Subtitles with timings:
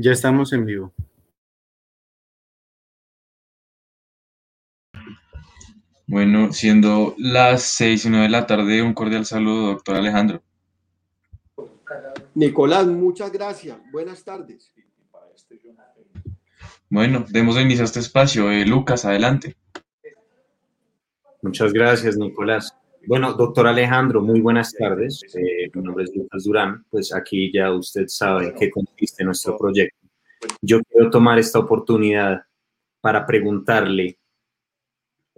[0.00, 0.92] Ya estamos en vivo.
[6.06, 10.40] Bueno, siendo las seis y nueve de la tarde, un cordial saludo, doctor Alejandro.
[12.36, 13.76] Nicolás, muchas gracias.
[13.90, 14.72] Buenas tardes.
[16.88, 18.52] Bueno, demos inicio a este espacio.
[18.52, 19.56] Eh, Lucas, adelante.
[21.42, 22.72] Muchas gracias, Nicolás.
[23.06, 25.22] Bueno, doctor Alejandro, muy buenas tardes.
[25.34, 26.84] Eh, mi nombre es Lucas Durán.
[26.90, 29.96] Pues aquí ya usted sabe en qué consiste nuestro proyecto.
[30.60, 32.42] Yo quiero tomar esta oportunidad
[33.00, 34.18] para preguntarle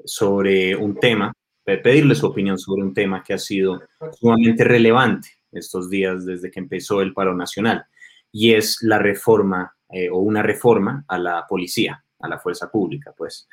[0.05, 1.33] sobre un tema,
[1.65, 3.81] pedirle su opinión sobre un tema que ha sido
[4.19, 7.85] sumamente relevante estos días desde que empezó el paro nacional,
[8.33, 13.13] y es la reforma eh, o una reforma a la policía, a la fuerza pública,
[13.17, 13.49] pues.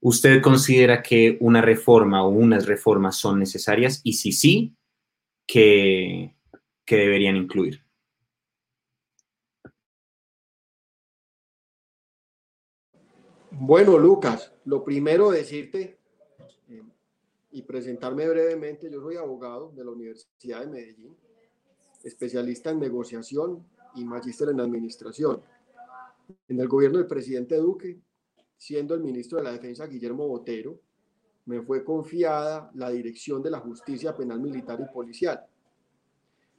[0.00, 4.00] ¿Usted considera que una reforma o unas reformas son necesarias?
[4.04, 4.76] Y si sí,
[5.44, 6.36] ¿qué,
[6.86, 7.84] deberían incluir?
[13.50, 15.98] Bueno, Lucas, lo primero decirte
[16.68, 16.82] eh,
[17.50, 21.16] y presentarme brevemente, yo soy abogado de la Universidad de Medellín,
[22.04, 25.42] especialista en negociación y magíster en administración.
[26.46, 27.98] En el gobierno del presidente Duque
[28.58, 30.78] siendo el ministro de la Defensa Guillermo Botero,
[31.46, 35.46] me fue confiada la dirección de la justicia penal militar y policial.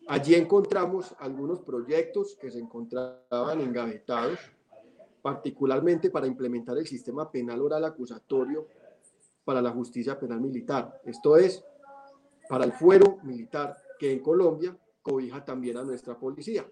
[0.07, 4.39] Allí encontramos algunos proyectos que se encontraban engavetados,
[5.21, 8.65] particularmente para implementar el sistema penal oral acusatorio
[9.43, 10.99] para la justicia penal militar.
[11.05, 11.63] Esto es,
[12.47, 16.65] para el fuero militar que en Colombia cobija también a nuestra policía.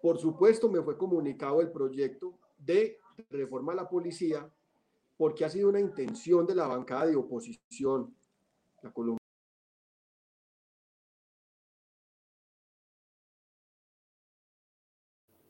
[0.00, 2.98] Por supuesto, me fue comunicado el proyecto de
[3.30, 4.48] reforma a la policía
[5.16, 8.14] porque ha sido una intención de la bancada de oposición,
[8.82, 9.18] la Colombia.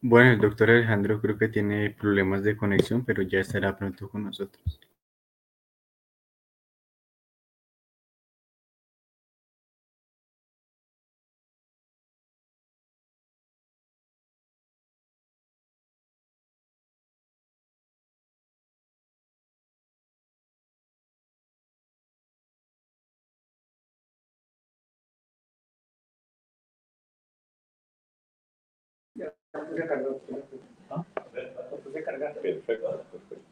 [0.01, 4.25] Bueno, el doctor Alejandro creo que tiene problemas de conexión, pero ya estará pronto con
[4.25, 4.81] nosotros.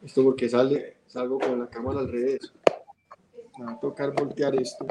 [0.03, 2.53] Esto porque sale, salgo con la cámara al revés.
[3.57, 4.85] Me va a tocar voltear esto.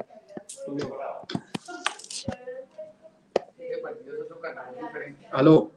[5.32, 5.72] Aló.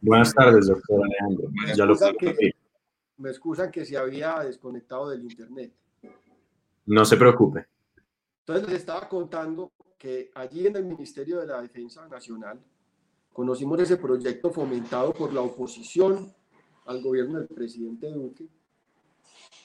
[0.00, 1.48] Buenas tardes, doctor Alejandro.
[1.76, 2.52] Ya lo que,
[3.16, 5.72] me excusan que se había desconectado del internet.
[6.86, 7.66] No se preocupe.
[8.40, 12.58] Entonces les estaba contando que allí en el Ministerio de la Defensa Nacional
[13.32, 16.34] Conocimos ese proyecto fomentado por la oposición
[16.84, 18.46] al gobierno del presidente Duque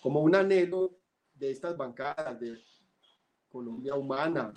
[0.02, 0.92] como un anhelo
[1.36, 2.58] de estas bancadas de
[3.52, 4.54] Colombia Humana,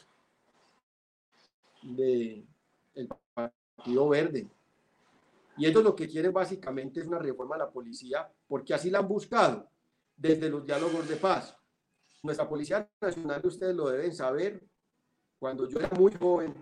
[1.83, 2.47] de
[2.95, 4.49] el Partido Verde.
[5.57, 9.01] Y ellos lo que quieren básicamente es una reforma a la policía, porque así la
[9.01, 9.69] han buscado
[10.17, 11.57] desde los diálogos de paz.
[12.23, 14.63] Nuestra Policía Nacional, ustedes lo deben saber,
[15.39, 16.55] cuando yo era muy joven,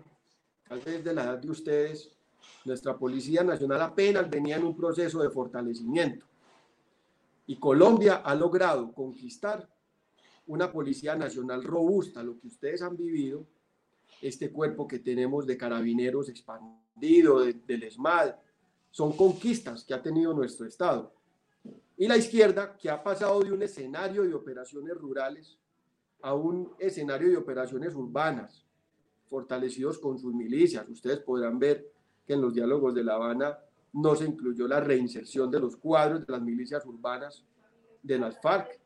[0.67, 2.18] tal vez de la edad de ustedes,
[2.65, 6.25] nuestra Policía Nacional apenas venía en un proceso de fortalecimiento.
[7.47, 9.67] Y Colombia ha logrado conquistar
[10.47, 13.45] una Policía Nacional robusta, lo que ustedes han vivido,
[14.21, 18.35] este cuerpo que tenemos de carabineros expandido, del ESMAD,
[18.91, 21.13] son conquistas que ha tenido nuestro Estado.
[21.97, 25.57] Y la izquierda, que ha pasado de un escenario de operaciones rurales
[26.21, 28.65] a un escenario de operaciones urbanas,
[29.27, 30.89] fortalecidos con sus milicias.
[30.89, 31.91] Ustedes podrán ver
[32.29, 33.57] que en los diálogos de La Habana
[33.93, 37.43] no se incluyó la reinserción de los cuadros de las milicias urbanas
[38.03, 38.79] de las FARC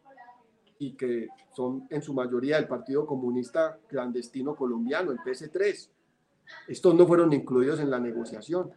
[0.80, 5.90] y que son en su mayoría del Partido Comunista Clandestino Colombiano, el PS3.
[6.70, 8.72] Estos no fueron incluidos en la negociación.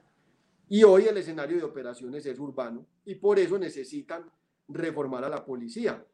[0.69, 4.29] Y hoy el escenario de operaciones es urbano y por eso necesitan
[4.67, 6.05] reformar a la policía.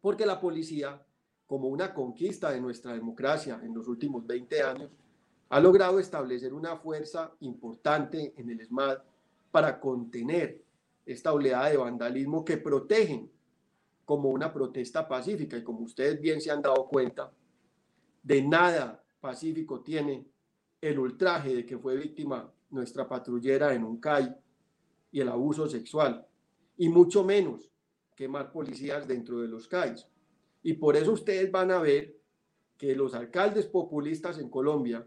[0.00, 1.06] Porque la policía,
[1.46, 4.90] como una conquista de nuestra democracia en los últimos 20 años,
[5.48, 8.98] ha logrado establecer una fuerza importante en el ESMAD
[9.50, 10.62] para contener
[11.04, 13.30] esta oleada de vandalismo que protegen
[14.04, 15.56] como una protesta pacífica.
[15.56, 17.32] Y como ustedes bien se han dado cuenta,
[18.22, 20.26] de nada pacífico tiene
[20.80, 24.34] el ultraje de que fue víctima nuestra patrullera en un CAI
[25.12, 26.26] y el abuso sexual,
[26.76, 27.70] y mucho menos
[28.14, 30.06] quemar policías dentro de los CAIs.
[30.62, 32.16] Y por eso ustedes van a ver
[32.76, 35.06] que los alcaldes populistas en Colombia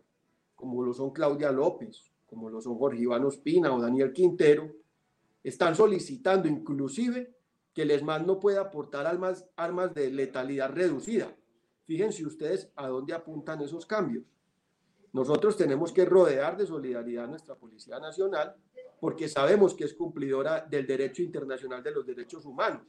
[0.59, 4.69] como lo son Claudia López, como lo son Jorge Iván Ospina o Daniel Quintero,
[5.41, 7.33] están solicitando inclusive
[7.73, 11.33] que el ESMAD no pueda aportar armas, armas de letalidad reducida.
[11.85, 14.25] Fíjense ustedes a dónde apuntan esos cambios.
[15.13, 18.53] Nosotros tenemos que rodear de solidaridad a nuestra Policía Nacional
[18.99, 22.81] porque sabemos que es cumplidora del derecho internacional de los derechos humanos,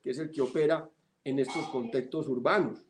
[0.00, 0.88] que es el que opera
[1.24, 2.86] en estos contextos urbanos.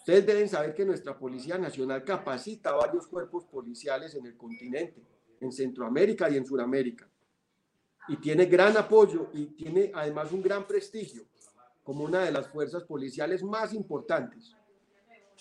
[0.00, 5.04] Ustedes deben saber que nuestra Policía Nacional capacita varios cuerpos policiales en el continente,
[5.38, 7.06] en Centroamérica y en Sudamérica.
[8.08, 11.24] Y tiene gran apoyo y tiene además un gran prestigio
[11.84, 14.56] como una de las fuerzas policiales más importantes.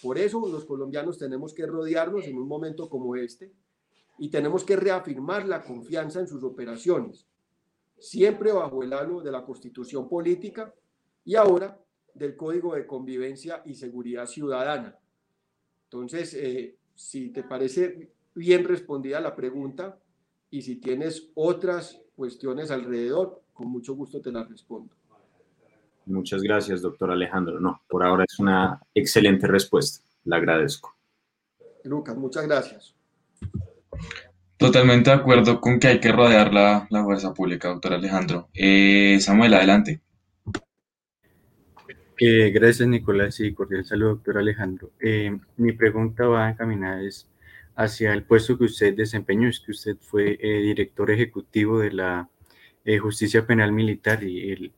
[0.04, 3.54] Por eso los colombianos tenemos que rodearnos en un momento como este
[4.18, 7.26] y tenemos que reafirmar la confianza en sus operaciones,
[7.98, 10.74] siempre bajo el halo de la constitución política
[11.24, 11.80] y ahora
[12.14, 14.98] del Código de Convivencia y Seguridad Ciudadana.
[15.86, 20.00] Entonces, eh, si te parece bien respondida la pregunta
[20.50, 24.94] y si tienes otras cuestiones alrededor, con mucho gusto te las respondo.
[26.06, 27.60] Muchas gracias, doctor Alejandro.
[27.60, 30.04] No, por ahora es una excelente respuesta.
[30.26, 30.96] Le agradezco.
[31.84, 32.96] Lucas, muchas gracias.
[34.58, 38.50] Totalmente de acuerdo con que hay que rodear la, la fuerza pública, doctor Alejandro.
[38.54, 40.02] Eh, Samuel, adelante.
[42.22, 44.92] Eh, gracias, Nicolás, y cordial saludo, doctor Alejandro.
[45.00, 47.30] Eh, mi pregunta va encaminada es
[47.78, 52.30] hacia el puesto que usted desempeñó, es que usted fue eh, director ejecutivo de la
[53.02, 54.74] Justicia Penal Militar y el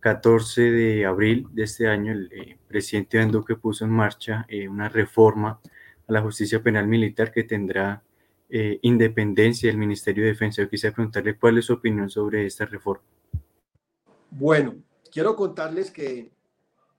[0.00, 3.30] 14 de abril de este año el presidente Iván
[3.62, 5.60] puso en marcha una reforma
[6.08, 8.02] a la Justicia Penal Militar que tendrá
[8.82, 10.62] independencia del Ministerio de Defensa.
[10.62, 13.04] Yo quisiera preguntarle cuál es su opinión sobre esta reforma.
[14.32, 14.74] Bueno,
[15.12, 16.32] quiero contarles que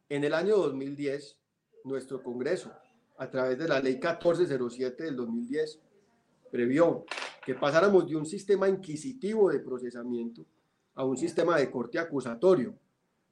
[0.10, 1.38] en el año 2010
[1.84, 2.72] nuestro Congreso
[3.18, 5.80] a través de la ley 1407 del 2010,
[6.52, 7.06] previó
[7.46, 10.46] que pasáramos de un sistema inquisitivo de procesamiento
[10.96, 12.76] a un sistema de corte acusatorio.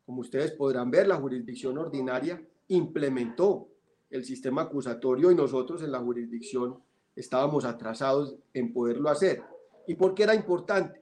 [0.05, 3.67] Como ustedes podrán ver, la jurisdicción ordinaria implementó
[4.09, 6.77] el sistema acusatorio y nosotros en la jurisdicción
[7.15, 9.43] estábamos atrasados en poderlo hacer.
[9.87, 11.01] ¿Y por qué era importante?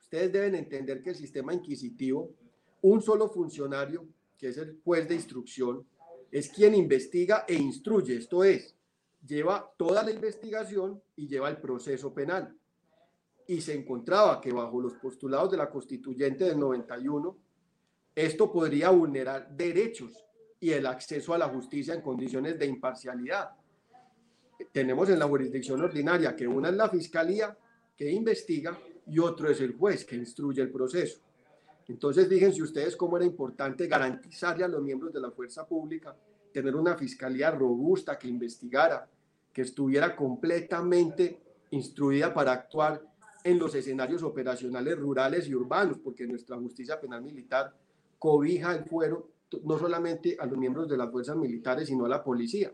[0.00, 2.34] Ustedes deben entender que el sistema inquisitivo,
[2.82, 4.06] un solo funcionario,
[4.40, 5.86] que es el juez de instrucción,
[6.32, 8.74] es quien investiga e instruye, esto es,
[9.26, 12.56] lleva toda la investigación y lleva el proceso penal.
[13.46, 17.36] Y se encontraba que bajo los postulados de la constituyente del 91,
[18.14, 20.12] esto podría vulnerar derechos
[20.58, 23.50] y el acceso a la justicia en condiciones de imparcialidad.
[24.72, 27.56] Tenemos en la jurisdicción ordinaria que una es la fiscalía
[27.96, 31.20] que investiga y otro es el juez que instruye el proceso.
[31.90, 36.14] Entonces, fíjense ustedes cómo era importante garantizarle a los miembros de la fuerza pública
[36.52, 39.08] tener una fiscalía robusta que investigara,
[39.52, 41.40] que estuviera completamente
[41.70, 43.02] instruida para actuar
[43.42, 47.74] en los escenarios operacionales rurales y urbanos, porque nuestra justicia penal militar
[48.20, 49.28] cobija el fuero
[49.64, 52.72] no solamente a los miembros de las fuerzas militares, sino a la policía.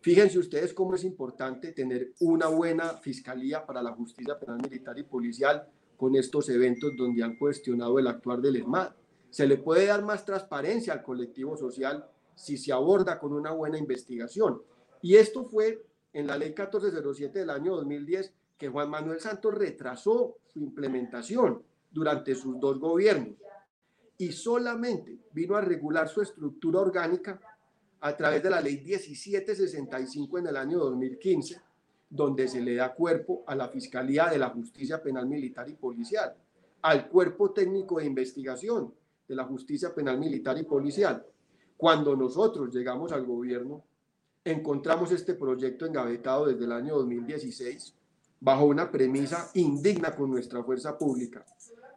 [0.00, 5.02] Fíjense ustedes cómo es importante tener una buena fiscalía para la justicia penal militar y
[5.02, 8.92] policial, con estos eventos donde han cuestionado el actuar del ESMAD.
[9.30, 13.78] Se le puede dar más transparencia al colectivo social si se aborda con una buena
[13.78, 14.62] investigación.
[15.02, 20.36] Y esto fue en la ley 1407 del año 2010 que Juan Manuel Santos retrasó
[20.46, 23.34] su implementación durante sus dos gobiernos
[24.16, 27.40] y solamente vino a regular su estructura orgánica
[28.00, 31.60] a través de la ley 1765 en el año 2015
[32.08, 36.34] donde se le da cuerpo a la Fiscalía de la Justicia Penal Militar y Policial,
[36.82, 38.92] al Cuerpo Técnico de Investigación
[39.26, 41.24] de la Justicia Penal Militar y Policial.
[41.76, 43.82] Cuando nosotros llegamos al gobierno,
[44.44, 47.94] encontramos este proyecto engavetado desde el año 2016
[48.40, 51.44] bajo una premisa indigna con nuestra fuerza pública,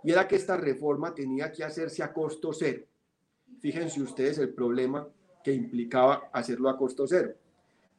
[0.04, 2.84] y era que esta reforma tenía que hacerse a costo cero.
[3.60, 5.08] Fíjense ustedes el problema
[5.44, 7.36] que implicaba hacerlo a costo cero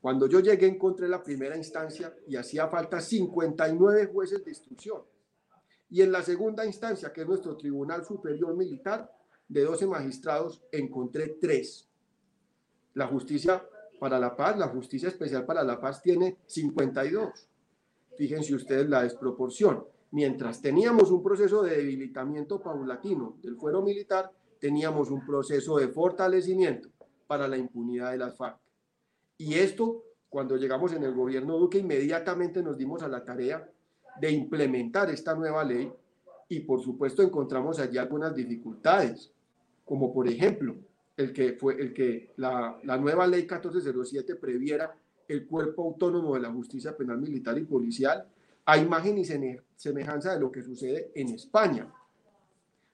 [0.01, 5.03] cuando yo llegué encontré la primera instancia y hacía falta 59 jueces de instrucción.
[5.91, 9.11] Y en la segunda instancia, que es nuestro Tribunal Superior Militar,
[9.49, 11.89] de 12 magistrados, encontré tres.
[12.95, 13.65] La justicia
[13.99, 17.49] para la paz, la justicia especial para la paz tiene 52.
[18.17, 19.85] Fíjense ustedes la desproporción.
[20.11, 26.89] Mientras teníamos un proceso de debilitamiento paulatino del fuero militar, teníamos un proceso de fortalecimiento
[27.27, 28.59] para la impunidad de las FARC.
[29.39, 33.71] Y esto, cuando llegamos en el gobierno Duque, inmediatamente nos dimos a la tarea
[34.21, 35.91] de implementar esta nueva ley
[36.49, 39.31] y por supuesto encontramos allí algunas dificultades,
[39.85, 40.75] como por ejemplo
[41.17, 44.97] el que fue el que la, la nueva ley 1407 previera
[45.29, 48.27] el cuerpo autónomo de la justicia penal militar y policial
[48.65, 49.25] a imagen y
[49.77, 51.91] semejanza de lo que sucede en España.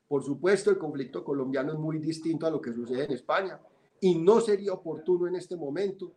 [0.07, 3.59] Por supuesto, el conflicto colombiano es muy distinto a lo que sucede en España
[4.01, 6.13] y no sería oportuno en este momento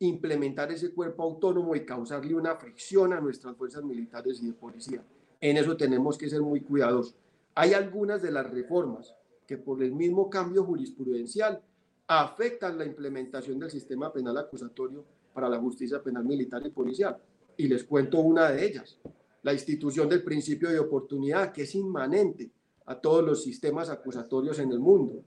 [0.00, 5.02] implementar ese cuerpo autónomo y causarle una fricción a nuestras fuerzas militares y de policía.
[5.40, 7.16] En eso tenemos que ser muy cuidadosos.
[7.54, 9.14] Hay algunas de las reformas
[9.46, 11.60] que por el mismo cambio jurisprudencial
[12.06, 17.16] afectan la implementación del sistema penal acusatorio para la justicia penal militar y policial.
[17.56, 18.98] Y les cuento una de ellas,
[19.42, 22.50] la institución del principio de oportunidad, que es inmanente
[22.86, 25.22] a todos los sistemas acusatorios en el mundo.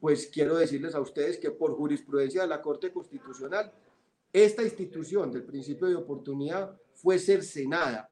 [0.00, 3.72] Pues quiero decirles a ustedes que por jurisprudencia de la Corte Constitucional,
[4.34, 8.10] esta institución del principio de oportunidad fue cercenada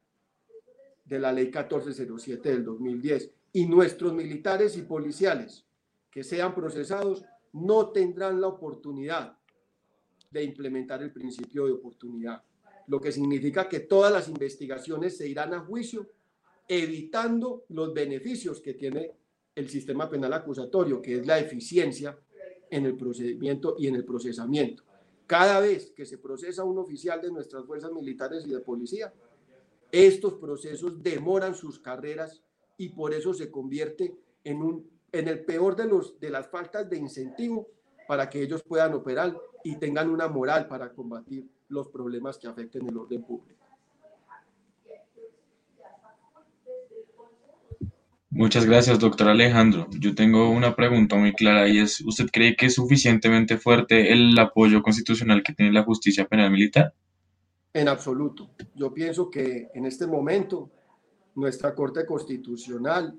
[1.04, 5.66] de la ley 1407 del 2010 y nuestros militares y policiales
[6.12, 9.36] que sean procesados no tendrán la oportunidad
[10.30, 12.40] de implementar el principio de oportunidad,
[12.86, 16.08] lo que significa que todas las investigaciones se irán a juicio
[16.68, 19.10] evitando los beneficios que tiene
[19.56, 22.16] el sistema penal acusatorio, que es la eficiencia
[22.70, 24.84] en el procedimiento y en el procesamiento.
[25.32, 29.14] Cada vez que se procesa un oficial de nuestras fuerzas militares y de policía,
[29.90, 32.42] estos procesos demoran sus carreras
[32.76, 37.66] y por eso se convierte en, el peor de, los, de las faltas de incentivo
[38.06, 39.34] para que ellos puedan operar
[39.64, 43.61] y tengan una moral para combatir los problemas que afecten el orden público.
[48.34, 49.86] Muchas gracias, doctor Alejandro.
[49.90, 54.38] Yo tengo una pregunta muy clara y es, ¿usted cree que es suficientemente fuerte el
[54.38, 56.94] apoyo constitucional que tiene la justicia penal militar?
[57.74, 58.48] En absoluto.
[58.74, 60.70] Yo pienso que en este momento
[61.34, 63.14] nuestra Corte Constitucional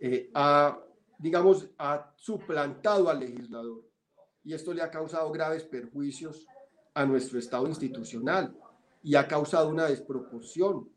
[0.00, 0.76] eh, ha,
[1.20, 3.88] digamos, ha suplantado al legislador
[4.42, 6.48] y esto le ha causado graves perjuicios
[6.94, 8.56] a nuestro Estado institucional
[9.04, 10.88] y ha causado una desproporción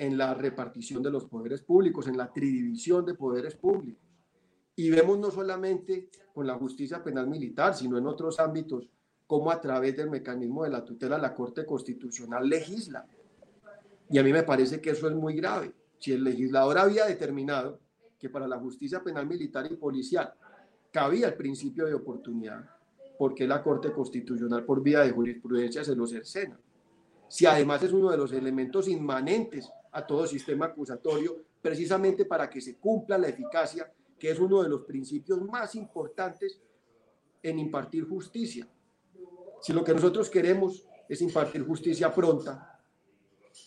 [0.00, 4.02] en la repartición de los poderes públicos, en la tridivisión de poderes públicos.
[4.74, 8.88] Y vemos no solamente con la justicia penal militar, sino en otros ámbitos
[9.26, 13.06] cómo a través del mecanismo de la tutela la Corte Constitucional legisla.
[14.08, 15.74] Y a mí me parece que eso es muy grave.
[15.98, 17.78] Si el legislador había determinado
[18.18, 20.32] que para la justicia penal militar y policial
[20.90, 22.64] cabía el principio de oportunidad,
[23.18, 26.58] ¿por qué la Corte Constitucional por vía de jurisprudencia se lo cercena?
[27.30, 32.60] Si además es uno de los elementos inmanentes a todo sistema acusatorio, precisamente para que
[32.60, 36.60] se cumpla la eficacia, que es uno de los principios más importantes
[37.40, 38.66] en impartir justicia.
[39.62, 42.80] Si lo que nosotros queremos es impartir justicia pronta,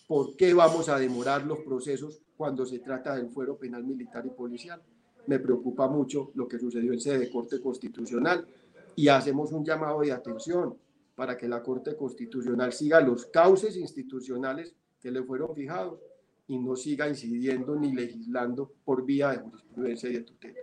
[0.06, 4.30] ¿por qué vamos a demorar los procesos cuando se trata del fuero penal militar y
[4.30, 4.82] policial?
[5.26, 8.46] Me preocupa mucho lo que sucedió en sede de Corte Constitucional
[8.94, 10.76] y hacemos un llamado de atención
[11.14, 16.00] para que la Corte Constitucional siga los cauces institucionales que le fueron fijados
[16.46, 20.58] y no siga incidiendo ni legislando por vía de jurisprudencia y de tutela.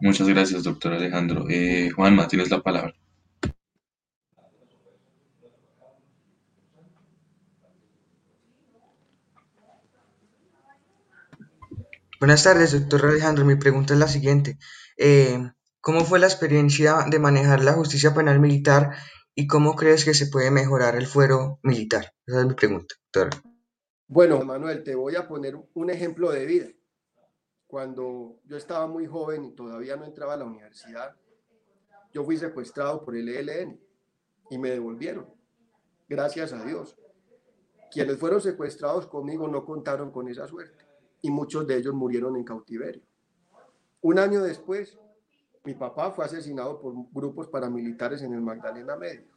[0.00, 1.44] Muchas gracias, doctor Alejandro.
[1.48, 2.94] Eh, Juanma, tienes la palabra.
[12.18, 13.44] Buenas tardes, doctor Alejandro.
[13.44, 14.58] Mi pregunta es la siguiente.
[14.96, 15.38] Eh,
[15.82, 18.92] ¿Cómo fue la experiencia de manejar la justicia penal militar
[19.34, 22.14] y cómo crees que se puede mejorar el fuero militar?
[22.24, 22.94] Esa es mi pregunta.
[24.06, 26.68] Bueno, Manuel, te voy a poner un ejemplo de vida.
[27.66, 31.16] Cuando yo estaba muy joven y todavía no entraba a la universidad,
[32.12, 33.80] yo fui secuestrado por el ELN
[34.50, 35.34] y me devolvieron.
[36.08, 36.96] Gracias a Dios.
[37.90, 40.86] Quienes fueron secuestrados conmigo no contaron con esa suerte
[41.22, 43.02] y muchos de ellos murieron en cautiverio.
[44.00, 44.96] Un año después,
[45.64, 49.30] mi papá fue asesinado por grupos paramilitares en el Magdalena Medio.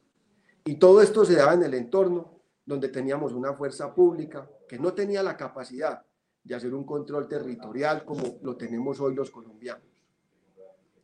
[0.65, 4.93] Y todo esto se daba en el entorno donde teníamos una fuerza pública que no
[4.93, 6.03] tenía la capacidad
[6.43, 9.85] de hacer un control territorial como lo tenemos hoy los colombianos.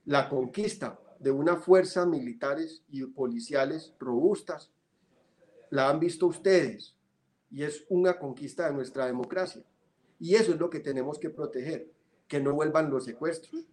[0.05, 4.71] La conquista de una fuerza militares y policiales robustas
[5.69, 6.95] la han visto ustedes
[7.51, 9.61] y es una conquista de nuestra democracia.
[10.19, 11.91] Y eso es lo que tenemos que proteger,
[12.27, 13.65] que no vuelvan los secuestros,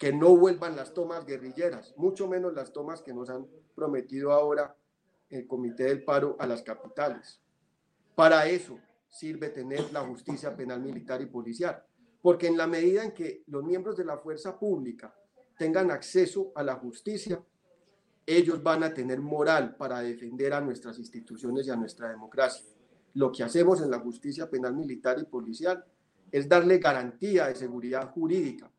[0.00, 4.74] que no vuelvan las tomas guerrilleras, mucho menos las tomas que nos han prometido ahora
[5.28, 7.40] el Comité del Paro a las capitales.
[8.16, 11.84] Para eso sirve tener la justicia penal militar y policial,
[12.20, 15.14] porque en la medida en que los miembros de la fuerza pública
[15.56, 17.40] tengan acceso a la justicia,
[18.26, 22.64] ellos van a tener moral para defender a nuestras instituciones y a nuestra democracia
[23.14, 25.84] lo que hacemos en la justicia penal militar y policial
[26.30, 28.70] es darle garantía de seguridad jurídica,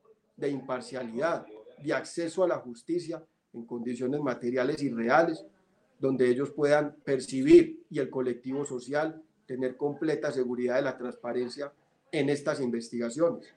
[0.42, 1.46] de imparcialidad,
[1.82, 5.46] de acceso a la justicia en condiciones materiales y reales,
[6.00, 11.72] donde ellos puedan percibir y el colectivo social tener completa seguridad de la transparencia
[12.12, 13.54] en estas investigaciones.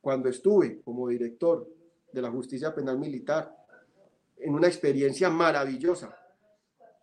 [0.00, 1.68] Cuando estuve como director
[2.12, 3.54] de la Justicia Penal Militar,
[4.38, 6.16] en una experiencia maravillosa,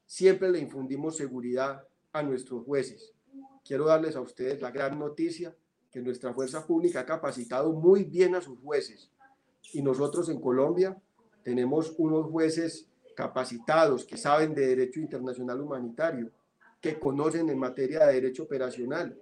[0.06, 3.14] siempre le infundimos seguridad a nuestros jueces.
[3.64, 5.56] Quiero darles a ustedes la gran noticia
[5.92, 9.12] que nuestra fuerza pública ha capacitado muy bien a sus jueces.
[9.74, 10.98] Y nosotros en Colombia
[11.44, 16.32] tenemos unos jueces capacitados que saben de derecho internacional humanitario,
[16.80, 19.18] que conocen en materia de derecho operacional.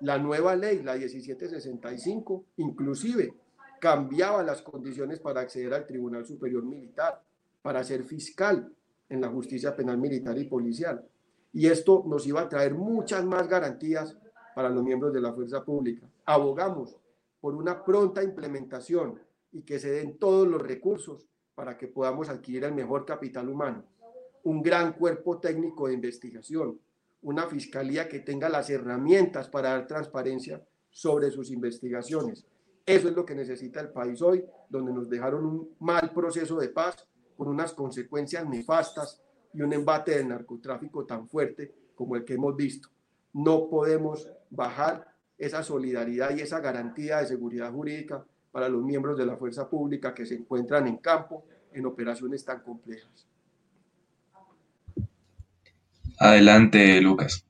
[0.00, 3.34] La nueva ley, la 1765, inclusive
[3.80, 7.20] cambiaba las condiciones para acceder al Tribunal Superior Militar,
[7.60, 8.72] para ser fiscal
[9.08, 11.06] en la justicia penal militar y policial.
[11.52, 14.16] Y esto nos iba a traer muchas más garantías
[14.54, 16.06] para los miembros de la fuerza pública.
[16.24, 16.96] Abogamos
[17.40, 19.20] por una pronta implementación
[19.54, 23.84] y que se den todos los recursos para que podamos adquirir el mejor capital humano,
[24.42, 26.80] un gran cuerpo técnico de investigación,
[27.22, 32.44] una fiscalía que tenga las herramientas para dar transparencia sobre sus investigaciones.
[32.84, 36.68] Eso es lo que necesita el país hoy, donde nos dejaron un mal proceso de
[36.68, 37.06] paz
[37.36, 42.56] con unas consecuencias nefastas y un embate del narcotráfico tan fuerte como el que hemos
[42.56, 42.88] visto.
[43.32, 49.26] No podemos bajar esa solidaridad y esa garantía de seguridad jurídica para los miembros de
[49.26, 53.26] la fuerza pública que se encuentran en campo en operaciones tan complejas.
[56.20, 57.44] Adelante, Lucas.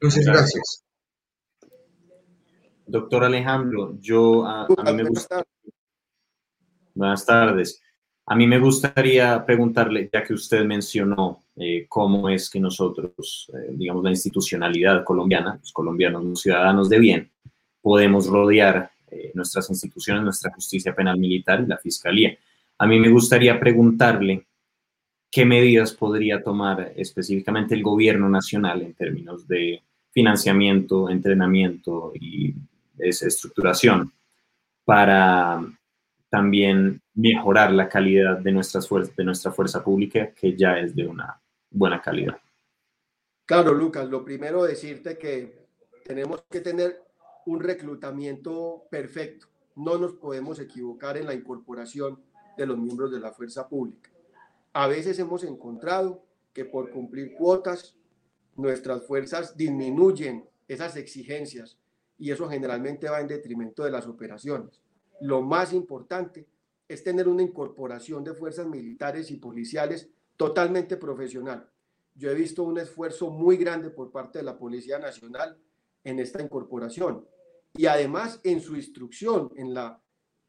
[0.00, 0.84] Muchas gracias.
[2.86, 5.42] Doctor Alejandro, yo a, a mí me gusta...
[6.94, 7.82] Buenas tardes.
[8.26, 13.72] A mí me gustaría preguntarle, ya que usted mencionó eh, cómo es que nosotros, eh,
[13.72, 17.32] digamos, la institucionalidad colombiana, los colombianos, los ciudadanos de bien,
[17.82, 22.36] podemos rodear eh, nuestras instituciones, nuestra justicia penal militar y la fiscalía.
[22.78, 24.46] A mí me gustaría preguntarle
[25.30, 32.54] qué medidas podría tomar específicamente el gobierno nacional en términos de financiamiento, entrenamiento y
[32.98, 34.12] estructuración
[34.84, 35.62] para
[36.28, 41.40] también mejorar la calidad de, nuestras de nuestra fuerza pública, que ya es de una
[41.70, 42.38] buena calidad.
[43.44, 45.66] Claro, Lucas, lo primero decirte que
[46.04, 47.02] tenemos que tener
[47.46, 49.46] un reclutamiento perfecto.
[49.76, 52.20] No nos podemos equivocar en la incorporación
[52.56, 54.10] de los miembros de la fuerza pública.
[54.72, 57.96] A veces hemos encontrado que por cumplir cuotas,
[58.56, 61.78] nuestras fuerzas disminuyen esas exigencias
[62.18, 64.80] y eso generalmente va en detrimento de las operaciones
[65.20, 66.48] lo más importante
[66.88, 71.68] es tener una incorporación de fuerzas militares y policiales totalmente profesional.
[72.14, 75.56] Yo he visto un esfuerzo muy grande por parte de la Policía Nacional
[76.04, 77.26] en esta incorporación
[77.74, 80.02] y además en su instrucción en, la,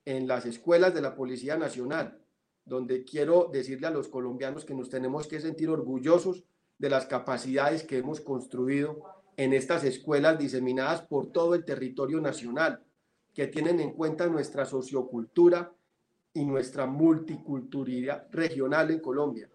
[0.05, 2.19] en las escuelas de la Policía Nacional,
[2.65, 6.43] donde quiero decirle a los colombianos que nos tenemos que sentir orgullosos
[6.77, 9.03] de las capacidades que hemos construido
[9.37, 12.83] en estas escuelas diseminadas por todo el territorio nacional
[13.33, 15.73] que tienen en cuenta nuestra sociocultura
[16.33, 19.49] y nuestra multiculturalidad regional en Colombia.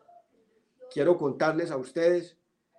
[0.92, 2.36] Quiero contarles a ustedes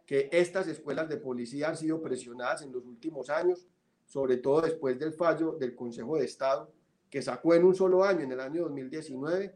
[0.08, 3.67] que estas escuelas de policía han sido presionadas en los últimos años,
[4.06, 6.72] sobre todo después del fallo del Consejo de Estado,
[7.10, 9.54] que sacó en un solo año, en el año 2019,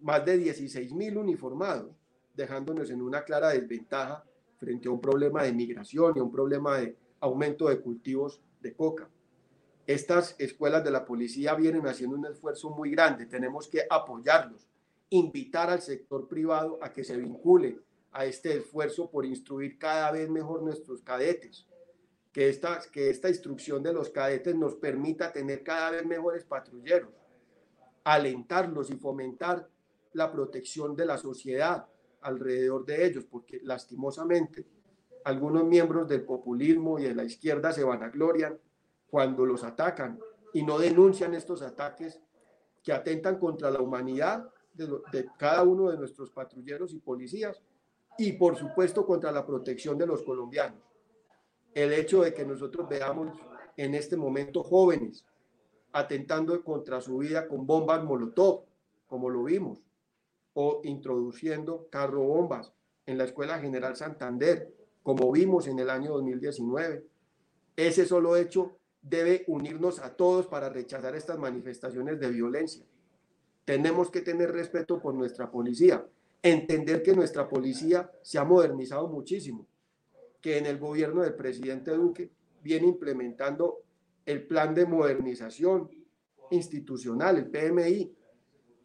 [0.00, 1.90] más de 16 mil uniformados,
[2.32, 4.24] dejándonos en una clara desventaja
[4.56, 9.10] frente a un problema de migración y un problema de aumento de cultivos de coca.
[9.84, 13.26] Estas escuelas de la policía vienen haciendo un esfuerzo muy grande.
[13.26, 14.68] Tenemos que apoyarlos,
[15.10, 17.80] invitar al sector privado a que se vincule
[18.12, 21.66] a este esfuerzo por instruir cada vez mejor nuestros cadetes.
[22.32, 27.10] Que esta, que esta instrucción de los cadetes nos permita tener cada vez mejores patrulleros,
[28.04, 29.68] alentarlos y fomentar
[30.14, 31.86] la protección de la sociedad
[32.22, 34.66] alrededor de ellos, porque lastimosamente
[35.24, 38.58] algunos miembros del populismo y de la izquierda se vanaglorian
[39.08, 40.18] cuando los atacan
[40.52, 42.20] y no denuncian estos ataques
[42.82, 47.62] que atentan contra la humanidad de, cada uno de nuestros patrulleros y policías
[48.18, 50.80] y por supuesto contra la protección de los colombianos.
[51.74, 53.36] El hecho de que nosotros veamos
[53.76, 55.24] en este momento jóvenes
[55.92, 58.64] atentando contra su vida con bombas Molotov,
[59.06, 59.78] como lo vimos,
[60.54, 62.72] o introduciendo carro bombas
[63.06, 64.72] en la Escuela General Santander,
[65.02, 67.04] como vimos en el año 2019.
[67.76, 72.84] Ese solo hecho debe unirnos a todos para rechazar estas manifestaciones de violencia.
[73.64, 76.06] Tenemos que tener respeto por nuestra policía,
[76.42, 79.66] entender que nuestra policía se ha modernizado muchísimo,
[80.40, 82.30] que en el gobierno del presidente Duque
[82.62, 83.84] viene implementando
[84.26, 85.90] el plan de modernización
[86.50, 88.12] institucional, el PMI,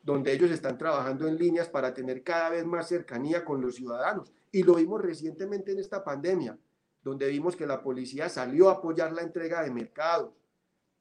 [0.04, 4.32] donde ellos están trabajando en líneas para tener cada vez más cercanía con los ciudadanos.
[4.52, 6.58] Y lo vimos recientemente en esta pandemia,
[7.04, 10.34] donde vimos que la policía salió a apoyar la entrega de mercados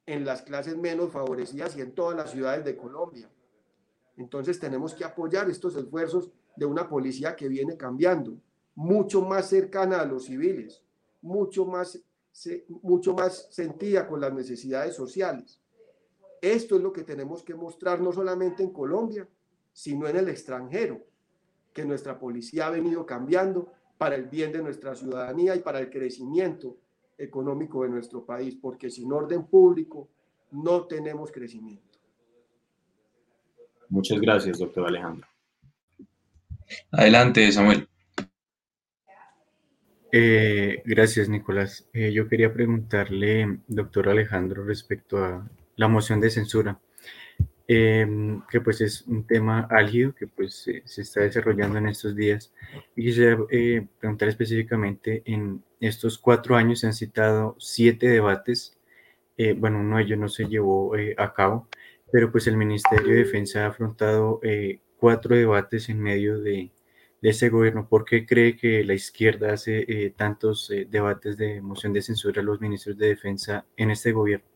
[0.05, 3.29] en las clases menos favorecidas y en todas las ciudades de Colombia.
[4.17, 8.35] Entonces tenemos que apoyar estos esfuerzos de una policía que viene cambiando,
[8.75, 10.83] mucho más cercana a los civiles,
[11.21, 12.01] mucho más,
[12.81, 15.61] mucho más sentida con las necesidades sociales.
[16.41, 19.27] Esto es lo que tenemos que mostrar no solamente en Colombia,
[19.71, 21.01] sino en el extranjero,
[21.73, 25.89] que nuestra policía ha venido cambiando para el bien de nuestra ciudadanía y para el
[25.89, 26.77] crecimiento
[27.17, 30.07] económico de nuestro país, porque sin orden público
[30.51, 31.99] no tenemos crecimiento.
[33.89, 35.27] Muchas gracias, doctor Alejandro.
[36.91, 37.87] Adelante, Samuel.
[40.11, 41.87] Eh, gracias, Nicolás.
[41.93, 46.79] Eh, yo quería preguntarle, doctor Alejandro, respecto a la moción de censura.
[47.69, 52.53] Em, que pues es un tema álgido que pues se está desarrollando en estos días.
[52.95, 58.77] Y quisiera eh, preguntar específicamente, en estos cuatro años se han citado siete debates,
[59.57, 61.67] bueno, uno de ellos no se llevó a cabo,
[62.11, 64.39] pero pues el Ministerio de Defensa ha afrontado
[64.99, 66.71] cuatro debates en medio de,
[67.21, 67.87] de ese gobierno.
[67.87, 72.61] ¿Por qué cree que la izquierda hace tantos debates de moción de censura a los
[72.61, 74.47] ministros de Defensa en este gobierno?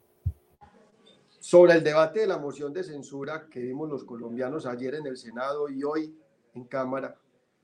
[1.41, 5.17] Sobre el debate de la moción de censura que vimos los colombianos ayer en el
[5.17, 6.15] Senado y hoy
[6.53, 7.17] en Cámara,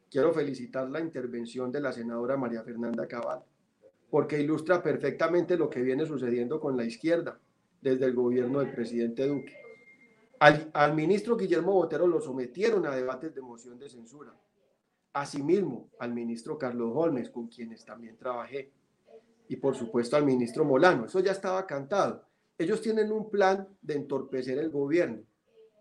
[0.09, 3.43] quiero felicitar la intervención de la senadora María Fernanda Cabal,
[4.09, 7.39] porque ilustra perfectamente lo que viene sucediendo con la izquierda
[7.79, 9.66] desde el gobierno del presidente Duque.
[10.39, 14.35] Al, ministro Guillermo Botero lo sometieron a debates de moción de censura.
[15.13, 18.71] Asimismo, al ministro Carlos Holmes, con quienes también trabajé.
[19.49, 21.05] Y por supuesto al ministro Molano.
[21.05, 25.21] Eso ya estaba cantado ellos tienen un plan de entorpecer el gobierno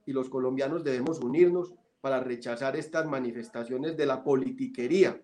[0.04, 5.20] y los colombianos debemos unirnos para rechazar estas manifestaciones de la politiquería,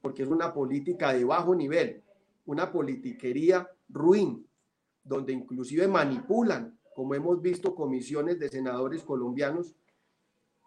[0.00, 2.02] porque es una política de bajo nivel,
[2.46, 4.46] una politiquería ruin,
[5.02, 9.74] donde inclusive manipulan, como hemos visto, comisiones de senadores colombianos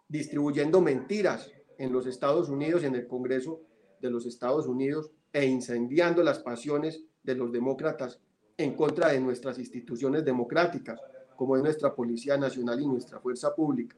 [0.08, 3.60] distribuyendo mentiras en los Estados Unidos, en el Congreso
[4.00, 8.20] de los Estados Unidos, e incendiando las pasiones de los demócratas
[8.56, 11.00] en contra de nuestras instituciones democráticas,
[11.36, 13.96] como es nuestra Policía Nacional y nuestra Fuerza Pública.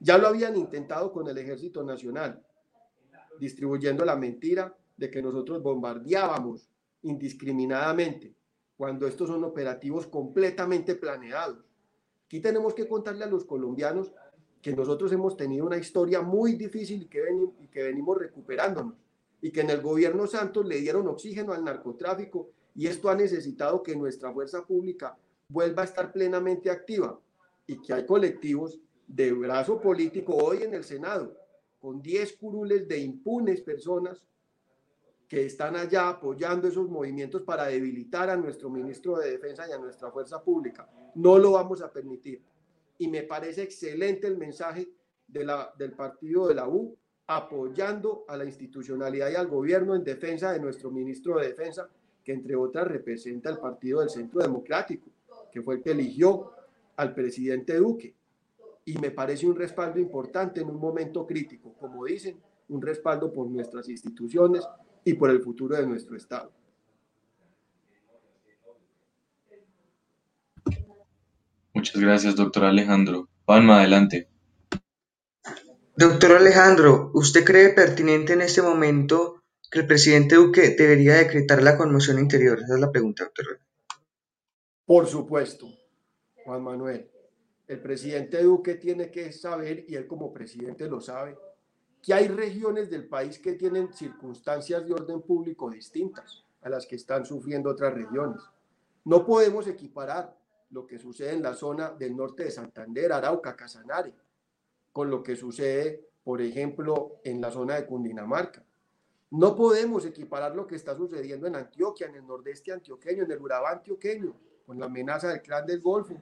[0.00, 2.42] Ya lo habían intentado con el Ejército Nacional,
[3.38, 6.68] distribuyendo la mentira de que nosotros bombardeábamos
[7.02, 8.34] indiscriminadamente,
[8.76, 11.69] cuando estos son operativos completamente planeados.
[12.30, 14.12] Aquí tenemos que contarle a los colombianos
[14.62, 18.94] que nosotros hemos tenido una historia muy difícil y que, venimos, recuperándonos,
[19.42, 23.82] y que en el gobierno Santos le dieron oxígeno al narcotráfico y esto ha necesitado
[23.82, 27.18] que nuestra fuerza pública vuelva a estar plenamente activa
[27.66, 31.34] y que hay colectivos de brazo político hoy en el Senado
[31.80, 34.22] con 10 curules de impunes personas
[35.30, 39.78] que están allá apoyando esos movimientos para debilitar a nuestro ministro de Defensa y a
[39.78, 40.90] nuestra fuerza pública.
[41.14, 42.42] No lo vamos a permitir.
[42.98, 44.90] Y me parece excelente el mensaje
[45.28, 46.96] del partido de la U
[47.28, 51.88] apoyando a la institucionalidad y al gobierno en defensa de nuestro ministro de Defensa
[52.24, 55.10] que entre otras representa el Partido del Centro Democrático,
[55.52, 56.50] que fue el que eligió
[56.96, 58.16] al presidente Duque.
[58.84, 62.36] Y me parece un respaldo importante en un momento crítico, como dicen,
[62.68, 64.66] un respaldo por nuestras instituciones
[65.04, 66.52] y por el futuro de nuestro Estado.
[71.74, 73.28] Muchas gracias, doctor Alejandro.
[73.44, 74.28] Palma, adelante.
[75.96, 81.76] Doctor Alejandro, ¿usted cree pertinente en este momento que el presidente Duque debería decretar la
[81.76, 82.58] conmoción interior?
[82.58, 83.60] Esa es la pregunta, doctor.
[84.84, 85.68] Por supuesto,
[86.44, 87.10] Juan Manuel.
[87.68, 91.36] El presidente Duque tiene que saber, y él como presidente lo sabe,
[92.02, 96.96] que hay regiones del país que tienen circunstancias de orden público distintas a las que
[96.96, 98.40] están sufriendo otras regiones.
[99.04, 100.36] No podemos equiparar
[100.70, 104.14] lo que sucede en la zona del norte de Santander, Arauca, Casanare,
[104.92, 108.64] con lo que sucede, por ejemplo, en la zona de Cundinamarca.
[109.30, 113.40] No podemos equiparar lo que está sucediendo en Antioquia, en el nordeste antioqueño, en el
[113.40, 114.34] Urabá antioqueño,
[114.66, 116.20] con la amenaza del clan del Golfo,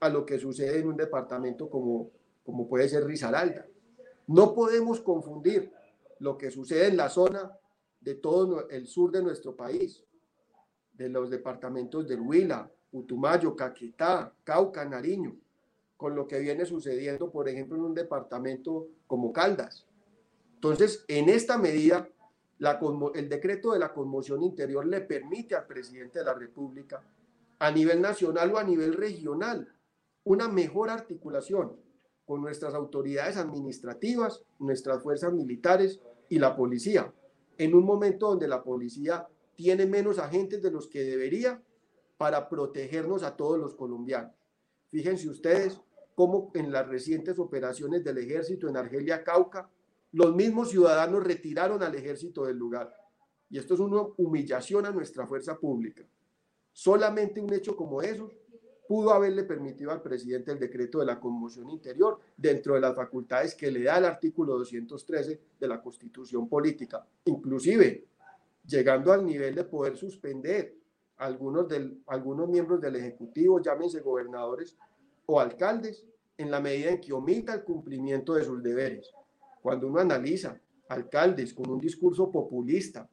[0.00, 2.10] a lo que sucede en un departamento como,
[2.44, 3.66] como puede ser Risaralda.
[4.32, 5.70] No podemos confundir
[6.18, 7.52] lo que sucede en la zona
[8.00, 10.02] de todo el sur de nuestro país,
[10.94, 15.36] de los departamentos del Huila, Utumayo, Caquetá, Cauca, Nariño,
[15.98, 19.86] con lo que viene sucediendo, por ejemplo, en un departamento como Caldas.
[20.54, 22.08] Entonces, en esta medida,
[23.14, 27.02] el decreto de la conmoción interior le permite al presidente de la República,
[27.58, 29.70] a nivel nacional o a nivel regional,
[30.24, 31.76] una mejor articulación
[32.32, 37.12] con nuestras autoridades administrativas, nuestras fuerzas militares y la policía,
[37.58, 41.62] en un momento donde la policía tiene menos agentes de los que debería
[42.16, 44.32] para protegernos a todos los colombianos.
[44.88, 45.78] Fíjense ustedes
[46.14, 49.68] cómo en las recientes operaciones del ejército en Argelia, Cauca,
[50.12, 52.96] los mismos ciudadanos retiraron al ejército del lugar.
[53.50, 56.02] Y esto es una humillación a nuestra fuerza pública.
[56.72, 58.30] Solamente un hecho como eso
[58.86, 63.54] pudo haberle permitido al presidente el decreto de la conmoción interior dentro de las facultades
[63.54, 68.04] que le da el artículo 213 de la Constitución Política, inclusive
[68.66, 70.74] llegando al nivel de poder suspender
[71.16, 74.76] algunos, del, algunos miembros del Ejecutivo, llámense gobernadores
[75.26, 76.04] o alcaldes,
[76.38, 79.12] en la medida en que omita el cumplimiento de sus deberes.
[79.60, 83.08] Cuando uno analiza alcaldes con un discurso populista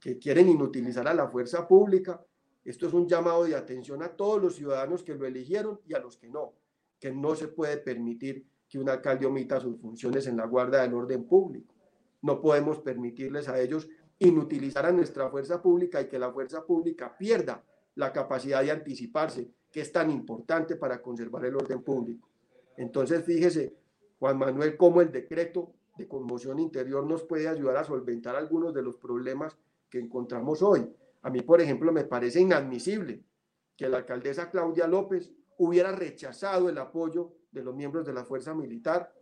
[0.00, 2.24] que quieren inutilizar a la fuerza pública,
[2.70, 6.00] esto es un llamado de atención a todos los ciudadanos que lo eligieron y a
[6.00, 6.54] los que no,
[7.00, 10.92] que no se puede permitir que un alcalde omita sus funciones en la guarda del
[10.92, 11.74] orden público.
[12.20, 17.16] No podemos permitirles a ellos inutilizar a nuestra fuerza pública y que la fuerza pública
[17.16, 22.28] pierda la capacidad de anticiparse, que es tan importante para conservar el orden público.
[22.76, 23.74] Entonces, fíjese,
[24.18, 28.82] Juan Manuel, cómo el decreto de conmoción interior nos puede ayudar a solventar algunos de
[28.82, 29.56] los problemas
[29.88, 30.88] que encontramos hoy.
[31.22, 33.24] A mí, por ejemplo, me parece inadmisible
[33.76, 38.54] que la alcaldesa Claudia López hubiera rechazado el apoyo de los miembros de la fuerza
[38.54, 39.12] militar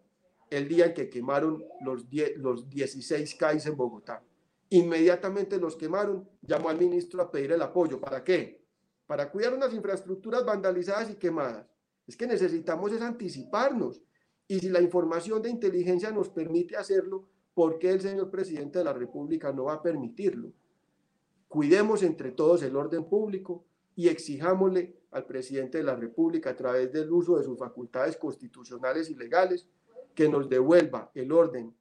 [0.50, 2.06] el día en que quemaron los,
[2.36, 4.22] los 16 CAIs en Bogotá.
[4.70, 8.00] Inmediatamente los quemaron, llamó al ministro a pedir el apoyo.
[8.00, 8.64] ¿Para qué?
[9.06, 11.66] Para cuidar unas infraestructuras vandalizadas y quemadas.
[12.06, 14.02] Es que necesitamos es anticiparnos.
[14.48, 18.84] Y si la información de inteligencia nos permite hacerlo, ¿por qué el señor presidente de
[18.84, 20.52] la República no va a permitirlo?
[21.48, 26.92] Cuidemos entre todos el orden público y exijámosle al presidente de la República, a través
[26.92, 29.66] del uso de sus facultades constitucionales y legales,
[30.14, 31.74] que nos devuelva el orden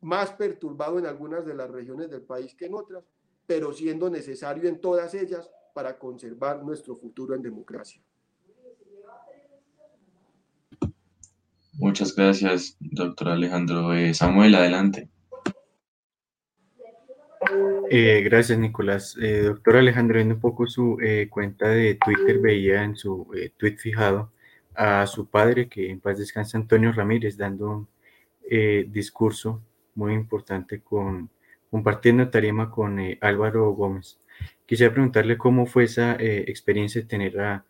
[0.00, 3.04] más perturbado en algunas de las regiones del país que en otras,
[3.46, 8.02] pero siendo necesario en todas ellas para conservar nuestro futuro en democracia.
[11.74, 13.94] Muchas gracias, doctor Alejandro.
[13.94, 15.08] Eh, Samuel, adelante.
[17.90, 19.16] Eh, gracias, Nicolás.
[19.20, 20.98] Eh, doctor Alejandro, viendo un poco su
[21.30, 23.26] cuenta de Twitter, veía en su
[23.56, 24.32] tweet fijado
[24.74, 27.88] a su padre, que en paz descansa, Antonio Ramírez, dando un
[28.92, 29.62] discurso
[29.94, 30.82] muy importante
[31.70, 34.18] compartiendo tarima con eh, Álvaro Gómez.
[34.66, 37.64] Quisiera preguntarle cómo fue esa eh, experiencia de tener a,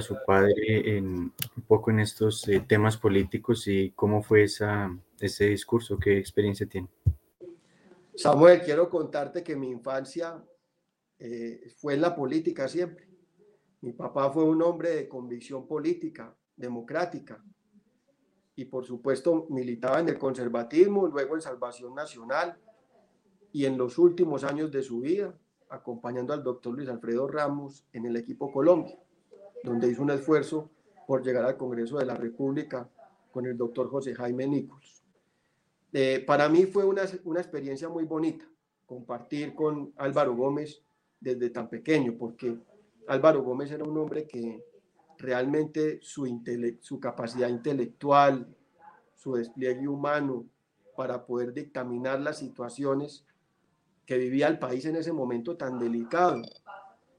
[0.00, 5.50] su padre en, un poco en estos eh, temas políticos y cómo fue esa, ese
[5.50, 6.88] discurso, qué experiencia tiene.
[8.16, 10.42] Samuel, quiero contarte que mi infancia
[11.76, 13.08] fue en la política siempre.
[13.80, 17.42] Mi papá fue un hombre de convicción política, democrática,
[18.56, 22.56] y por supuesto militaba en el conservatismo, luego en Salvación Nacional
[23.52, 25.36] y en los últimos años de su vida
[25.68, 28.96] acompañando al doctor Luis Alfredo Ramos en el equipo Colombia,
[29.64, 30.70] donde hizo un esfuerzo
[31.06, 32.88] por llegar al Congreso de la República
[33.32, 35.03] con el doctor José Jaime Nichols.
[35.96, 38.44] Eh, para mí fue una, una experiencia muy bonita
[38.84, 40.82] compartir con Álvaro Gómez
[41.20, 42.58] desde tan pequeño, porque
[43.06, 44.62] Álvaro Gómez era un hombre que
[45.18, 46.42] realmente su,
[46.80, 48.52] su capacidad intelectual,
[49.14, 50.44] su despliegue humano
[50.96, 53.24] para poder dictaminar las situaciones
[54.04, 56.42] que vivía el país en ese momento tan delicado.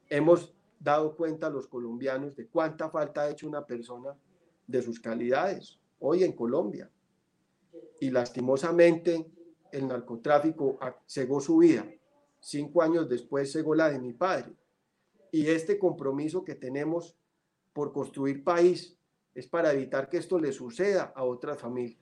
[0.09, 4.15] Hemos dado cuenta los colombianos de cuánta falta ha hecho una persona
[4.67, 6.91] de sus calidades hoy en Colombia.
[7.99, 9.31] Y lastimosamente
[9.71, 11.85] el narcotráfico cegó su vida.
[12.39, 14.53] Cinco años después cegó la de mi padre.
[15.31, 17.15] Y este compromiso que tenemos
[17.73, 18.95] por construir país
[19.33, 21.99] es para evitar que esto le suceda a otras familias.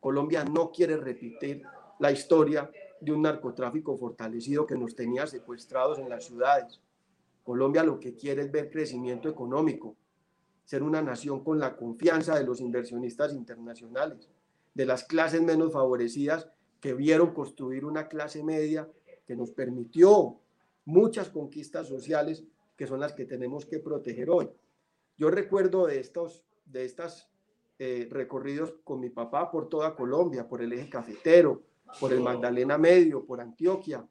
[0.00, 1.62] Colombia no quiere repetir
[2.00, 2.70] la historia
[3.00, 6.80] de un narcotráfico fortalecido que nos tenía secuestrados en las ciudades.
[7.44, 9.96] Colombia lo que quiere es ver crecimiento económico,
[10.64, 14.28] ser una nación con la confianza de los inversionistas internacionales,
[14.74, 16.48] de las clases menos favorecidas
[16.80, 18.90] que vieron construir una clase media
[19.26, 20.40] que nos permitió
[20.84, 22.44] muchas conquistas sociales
[22.76, 24.50] que son las que tenemos que proteger hoy.
[25.16, 27.30] Yo recuerdo de estos de estas
[27.78, 31.62] eh, recorridos con mi papá por toda Colombia, por el eje cafetero,
[32.00, 34.06] por el Magdalena Medio, por Antioquia.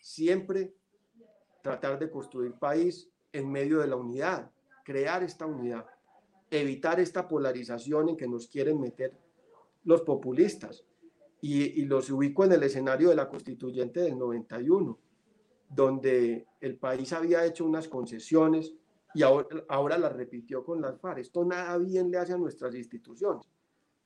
[0.00, 0.74] Siempre
[1.62, 4.50] tratar de construir país en medio de la unidad,
[4.84, 5.86] crear esta unidad,
[6.50, 9.16] evitar esta polarización en que nos quieren meter
[9.90, 10.84] los populistas.
[11.42, 14.98] Y, los ubico en el escenario de la constituyente del 91,
[15.68, 18.74] donde el país había hecho unas concesiones
[19.14, 21.18] y ahora, ahora la repitió con las FARC.
[21.18, 23.42] Esto nada bien le hace a nuestras instituciones.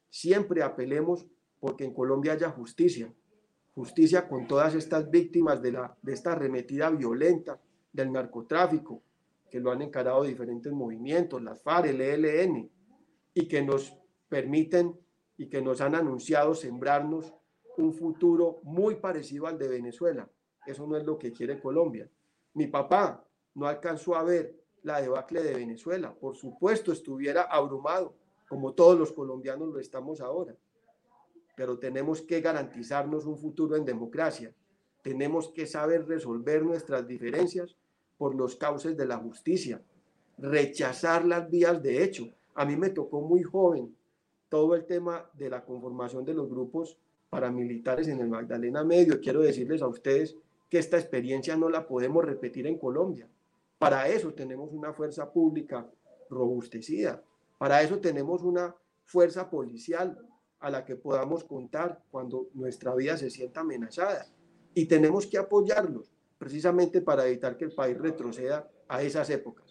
[0.09, 1.27] Siempre apelemos
[1.61, 3.13] porque en Colombia haya justicia,
[3.75, 7.61] justicia con todas estas víctimas de, la, de esta arremetida violenta
[7.93, 9.03] del narcotráfico,
[9.51, 12.71] que lo han encarado diferentes movimientos, las FARC, el ELN,
[13.35, 13.93] y que nos
[14.29, 15.04] permiten
[15.37, 17.33] y que nos han anunciado sembrarnos
[17.77, 20.29] un futuro muy parecido al de Venezuela.
[20.67, 22.09] Eso no es lo que quiere Colombia.
[22.55, 26.15] Mi papá no alcanzó a ver la debacle de Venezuela.
[26.15, 28.15] Por supuesto, estuviera abrumado,
[28.49, 30.55] como todos los colombianos lo estamos ahora.
[31.57, 34.55] Pero tenemos que garantizarnos un futuro en democracia.
[35.03, 37.77] Tenemos que saber resolver nuestras diferencias
[38.17, 39.83] por los cauces de la justicia,
[40.39, 42.29] rechazar las vías de hecho.
[42.55, 43.95] A mí me tocó muy joven
[44.55, 46.97] todo el tema de la conformación de los grupos
[47.29, 49.21] paramilitares en el Magdalena Medio.
[49.21, 50.37] Quiero decirles a ustedes
[50.71, 53.29] que esta experiencia no la podemos repetir en Colombia.
[53.81, 55.91] Para eso tenemos una fuerza pública
[56.31, 57.21] robustecida.
[57.59, 60.17] Para eso tenemos una fuerza policial
[60.61, 64.25] a la que podamos contar cuando nuestra vida se sienta amenazada.
[64.73, 69.64] Y tenemos que apoyarlos precisamente para evitar que el país retroceda a esas épocas.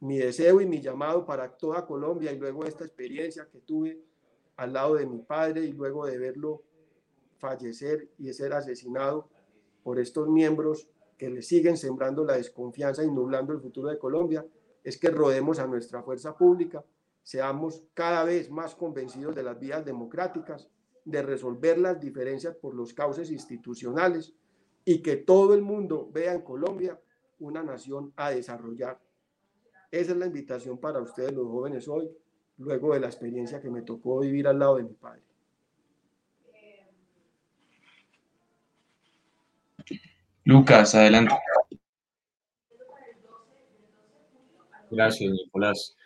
[0.00, 4.02] Mi deseo y mi llamado para toda Colombia y luego esta experiencia que tuve
[4.56, 6.62] al lado de mi padre y luego de verlo
[7.38, 9.28] fallecer y ser asesinado
[9.82, 14.44] por estos miembros que le siguen sembrando la desconfianza y nublando el futuro de Colombia,
[14.84, 16.84] es que rodemos a nuestra fuerza pública,
[17.22, 20.68] seamos cada vez más convencidos de las vías democráticas,
[21.04, 24.34] de resolver las diferencias por los cauces institucionales
[24.84, 27.00] y que todo el mundo vea en Colombia
[27.38, 29.00] una nación a desarrollar.
[29.90, 32.08] Esa es la invitación para ustedes los jóvenes hoy,
[32.58, 35.22] luego de la experiencia que me tocó vivir al lado de mi padre.
[40.44, 41.34] Lucas, adelante.
[44.90, 45.96] Gracias, Nicolás.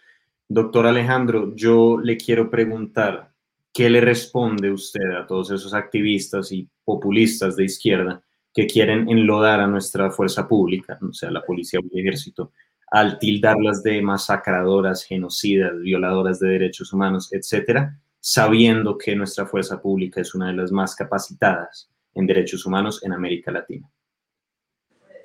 [0.49, 3.33] Doctor Alejandro, yo le quiero preguntar,
[3.73, 9.61] ¿qué le responde usted a todos esos activistas y populistas de izquierda que quieren enlodar
[9.61, 12.53] a nuestra fuerza pública, o sea, la policía o el ejército,
[12.90, 20.20] al tildarlas de masacradoras, genocidas, violadoras de derechos humanos, etcétera, sabiendo que nuestra fuerza pública
[20.20, 23.90] es una de las más capacitadas en derechos humanos en América Latina?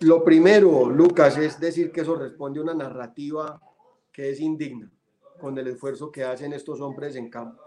[0.02, 3.60] Lo primero, Lucas, es decir que eso responde a una narrativa
[4.12, 4.92] que es indigna
[5.40, 7.62] con el esfuerzo que hacen estos hombres en campo.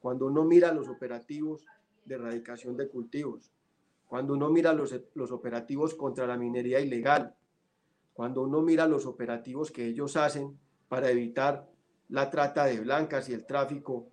[0.00, 1.64] Cuando uno mira los operativos
[2.04, 3.50] de erradicación de cultivos,
[4.06, 7.34] cuando uno mira los, los operativos contra la minería ilegal,
[8.12, 11.68] cuando uno mira los operativos que ellos hacen para evitar
[12.08, 14.08] la trata de blancas y el tráfico,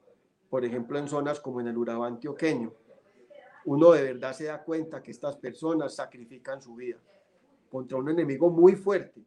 [0.49, 2.73] por ejemplo, en zonas como en el Urabá antioqueño,
[3.65, 6.97] uno de verdad se da cuenta que estas personas sacrifican su vida
[7.69, 9.23] contra un enemigo muy fuerte.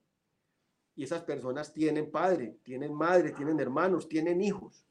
[0.96, 4.84] Y esas personas tienen padre, tienen madre, tienen hermanos, tienen hijos.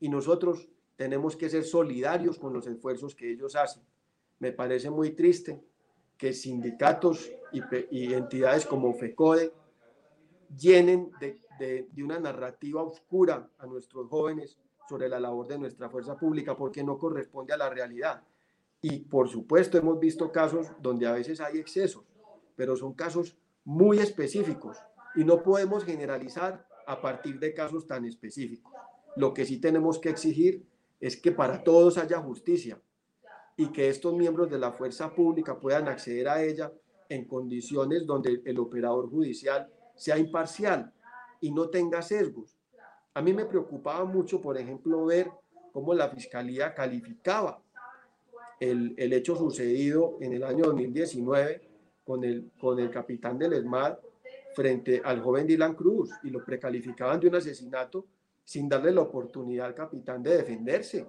[0.00, 3.82] Y nosotros tenemos que ser solidarios con los esfuerzos que ellos hacen
[4.38, 5.62] me parece muy triste
[6.16, 9.52] que sindicatos y, entidades como FECODE
[10.56, 16.16] llenen de, de, una narrativa oscura a nuestros jóvenes sobre la labor de nuestra fuerza
[16.16, 18.22] pública porque no corresponde a la realidad.
[18.80, 22.04] Y por supuesto hemos visto casos donde a veces hay excesos,
[22.54, 24.78] pero son casos muy específicos
[25.16, 28.72] y no podemos generalizar a partir de casos tan específicos.
[29.16, 30.66] Lo que sí tenemos que exigir
[31.00, 32.80] es que para todos haya justicia,
[33.56, 36.72] y que estos miembros de la fuerza pública puedan acceder a ella
[37.08, 40.92] en condiciones donde el operador judicial sea imparcial
[41.40, 42.56] y no tenga sesgos.
[43.14, 45.30] A mí me preocupaba mucho, por ejemplo, ver
[45.72, 47.62] cómo la fiscalía calificaba
[48.60, 51.62] el, el hecho sucedido en el año 2019
[52.04, 53.98] con el, con el capitán del ESMAD
[54.54, 58.06] frente al joven Dylan Cruz y lo precalificaban de un asesinato
[58.44, 61.06] sin darle la oportunidad al capitán de defenderse.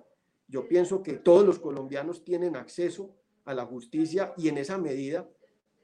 [0.47, 3.13] Yo pienso que todos los colombianos tienen acceso
[3.45, 5.29] a la justicia y en esa medida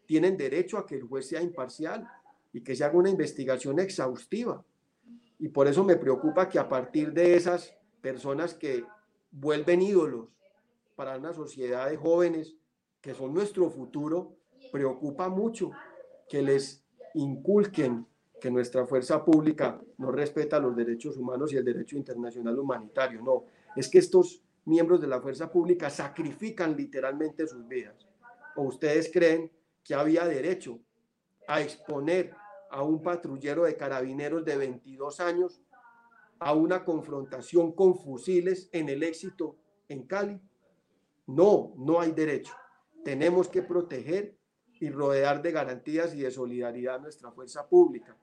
[0.05, 2.07] tienen derecho a que el juez sea imparcial
[2.51, 4.63] y que se haga una investigación exhaustiva.
[5.39, 8.85] Y por eso me preocupa que a partir de esas personas que
[9.31, 10.29] vuelven ídolos
[10.95, 12.55] para una sociedad de jóvenes
[13.01, 14.37] que son nuestro futuro,
[14.71, 15.71] preocupa mucho
[16.29, 16.85] que les
[17.15, 18.07] inculquen
[18.39, 23.21] que nuestra fuerza pública no respeta los derechos humanos y el derecho internacional humanitario.
[23.21, 28.07] No, es que estos miembros de la fuerza pública sacrifican literalmente sus vidas?
[28.55, 29.51] ¿O ustedes creen
[29.83, 30.79] que había derecho
[31.47, 32.33] a exponer
[32.69, 35.61] a un patrullero de carabineros de 22 años
[36.39, 39.57] a una confrontación con fusiles en el éxito
[39.89, 40.39] en Cali?
[41.27, 42.53] No, no hay derecho.
[43.03, 44.37] Tenemos que proteger
[44.79, 48.17] y rodear de garantías y de solidaridad nuestra fuerza pública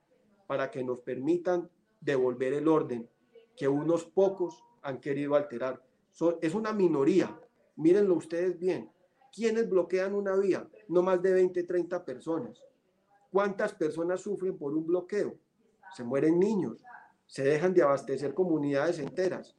[0.47, 1.69] para que nos permitan
[1.99, 3.09] devolver el orden
[3.55, 5.81] que unos pocos han querido alterar
[6.41, 7.39] es una minoría,
[7.75, 8.91] mírenlo ustedes bien,
[9.31, 10.67] ¿Quiénes bloquean una vía?
[10.89, 12.61] No más de 20, 30 personas.
[13.31, 15.37] ¿Cuántas personas sufren por un bloqueo?
[15.95, 16.83] Se mueren niños,
[17.25, 19.55] se dejan de abastecer comunidades enteras.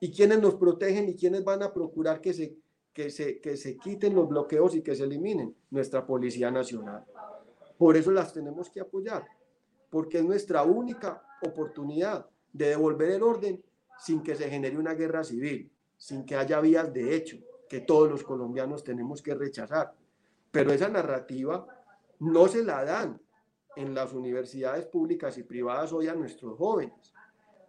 [0.00, 2.56] ¿Y quiénes nos protegen y quiénes van a procurar que se,
[2.92, 5.54] que se, que se quiten los bloqueos y que se eliminen?
[5.70, 7.04] Nuestra Policía Nacional.
[7.78, 9.24] Por eso las tenemos que apoyar,
[9.90, 13.62] porque es nuestra única oportunidad de devolver el orden
[13.98, 15.70] sin que se genere una guerra civil,
[16.04, 19.94] sin que haya vías de hecho, que todos los colombianos tenemos que rechazar.
[20.50, 21.66] Pero esa narrativa
[22.18, 23.18] no se la dan
[23.74, 27.14] en las universidades públicas y privadas hoy a nuestros jóvenes.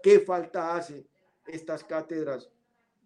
[0.04, 1.08] ¿Qué falta hace
[1.48, 2.52] estas cátedras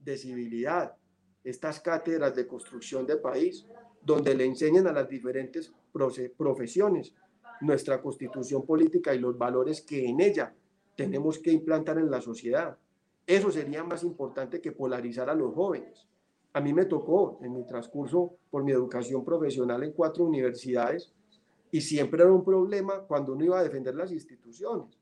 [0.03, 0.95] de civilidad,
[1.43, 3.67] estas cátedras de construcción de país,
[4.01, 5.71] donde le enseñan a las diferentes
[6.35, 7.13] profesiones
[7.61, 10.55] nuestra constitución política y los valores que en ella
[10.95, 12.79] tenemos que implantar en la sociedad?
[13.29, 16.07] Eso sería más importante que polarizar a los jóvenes.
[16.51, 21.13] A mí me tocó en mi transcurso por mi educación profesional en cuatro universidades
[21.69, 24.97] y siempre era un problema cuando uno iba a defender las instituciones.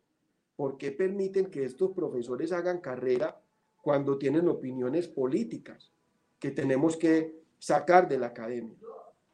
[0.58, 3.42] ¿Por qué permiten que estos profesores hagan carrera
[3.82, 5.94] cuando tienen opiniones políticas
[6.38, 8.76] que tenemos que sacar de la academia?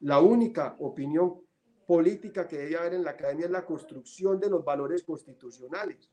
[0.01, 1.41] La única opinión
[1.87, 6.11] política que debe haber en la academia es la construcción de los valores constitucionales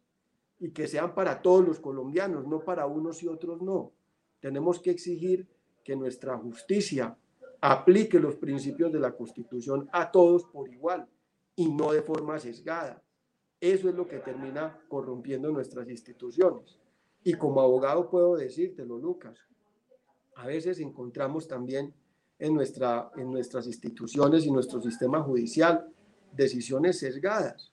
[0.60, 3.92] y que sean para todos los colombianos, no para unos y otros no.
[4.40, 5.48] Tenemos que exigir
[5.82, 7.16] que nuestra justicia
[7.62, 11.08] aplique los principios de la Constitución a todos por igual
[11.56, 13.02] y no de forma sesgada.
[13.58, 16.78] Eso es lo que termina corrompiendo nuestras instituciones.
[17.22, 19.38] Y como abogado puedo decírtelo, Lucas,
[20.36, 21.92] a veces encontramos también
[22.38, 25.86] en, nuestra, en nuestras instituciones y nuestro sistema judicial
[26.32, 27.72] decisiones sesgadas.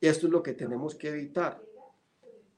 [0.00, 1.62] Esto es lo que tenemos que evitar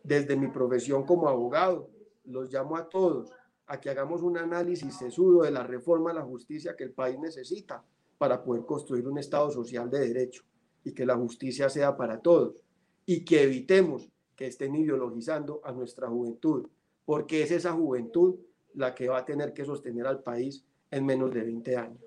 [0.06, 1.90] desde mi profesión como abogado,
[2.24, 3.32] los llamo a todos
[3.66, 7.18] a que hagamos un análisis sesudo de la reforma a la justicia que el país
[7.18, 7.82] necesita
[8.16, 10.44] para poder construir un Estado social de derecho
[10.84, 12.62] y que la justicia sea para todos
[13.04, 16.68] y que evitemos que estén ideologizando a nuestra juventud,
[17.04, 18.36] porque es esa juventud
[18.74, 22.00] la que va a tener que sostener al país en menos de 20 años.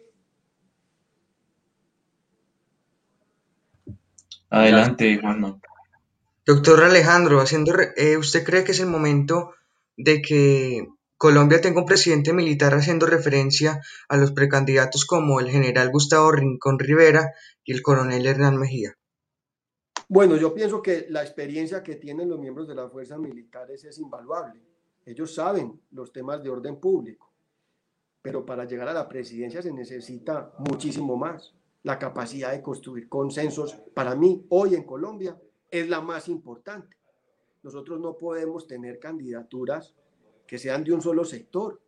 [4.50, 5.60] Adelante, Juanma.
[6.46, 9.54] Doctor Alejandro, haciendo, eh, ¿usted cree que es el momento
[9.98, 10.88] de que
[11.18, 16.80] Colombia tenga un presidente militar haciendo referencia a los precandidatos como el general Gustavo Rincón
[16.80, 17.34] Rivera
[17.64, 18.96] y el coronel Hernán Mejía?
[20.08, 24.00] Bueno, yo pienso que la experiencia que tienen los miembros de las fuerzas militares es
[24.00, 24.62] invaluable.
[25.06, 27.32] Ellos saben los temas de orden público,
[28.22, 31.54] pero para llegar a la presidencia se necesita muchísimo más.
[31.84, 35.38] La capacidad de construir consensos, para mí, hoy en Colombia,
[35.72, 36.98] es la más importante.
[37.64, 39.96] Nosotros no podemos tener candidaturas
[40.48, 41.82] que sean de un solo sector,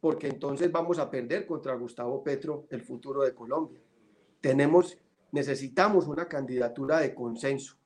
[0.00, 3.80] porque entonces vamos a perder contra Gustavo Petro el futuro de Colombia.
[4.40, 4.96] Tenemos,
[5.32, 7.76] necesitamos una candidatura de consenso,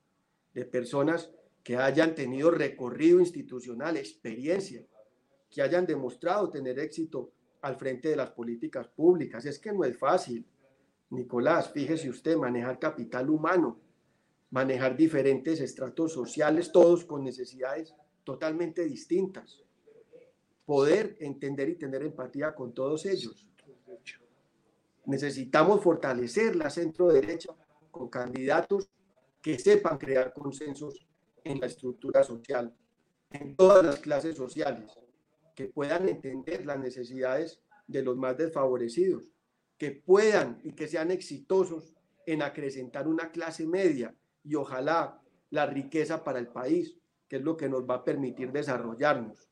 [0.52, 1.30] de personas
[1.62, 4.84] que hayan tenido recorrido institucional, experiencia,
[5.50, 7.32] que hayan demostrado tener éxito
[7.62, 9.44] al frente de las políticas públicas.
[9.46, 10.46] Es que no es fácil.
[11.10, 13.78] Nicolás, fíjese usted, manejar capital humano,
[14.50, 17.94] manejar diferentes estratos sociales, todos con necesidades
[18.24, 19.62] totalmente distintas.
[20.66, 23.48] Poder entender y tener empatía con todos ellos.
[25.06, 27.54] Necesitamos fortalecer la centro derecha
[27.90, 28.88] con candidatos
[29.40, 31.06] que sepan crear consensos
[31.42, 32.74] en la estructura social,
[33.30, 34.92] en todas las clases sociales,
[35.54, 39.32] que puedan entender las necesidades de los más desfavorecidos,
[39.78, 41.94] que puedan y que sean exitosos
[42.26, 44.14] en acrecentar una clase media
[44.44, 45.20] y ojalá
[45.50, 46.96] la riqueza para el país,
[47.28, 49.48] que es lo que nos va a permitir desarrollarnos.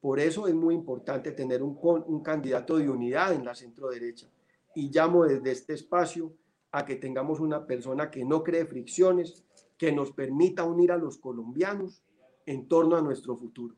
[0.00, 4.26] Por eso es muy importante tener un, un candidato de unidad en la centro derecha.
[4.74, 6.32] Y llamo desde este espacio
[6.72, 9.44] a que tengamos una persona que no cree fricciones,
[9.76, 12.02] que nos permita unir a los colombianos
[12.46, 13.76] en torno a nuestro futuro.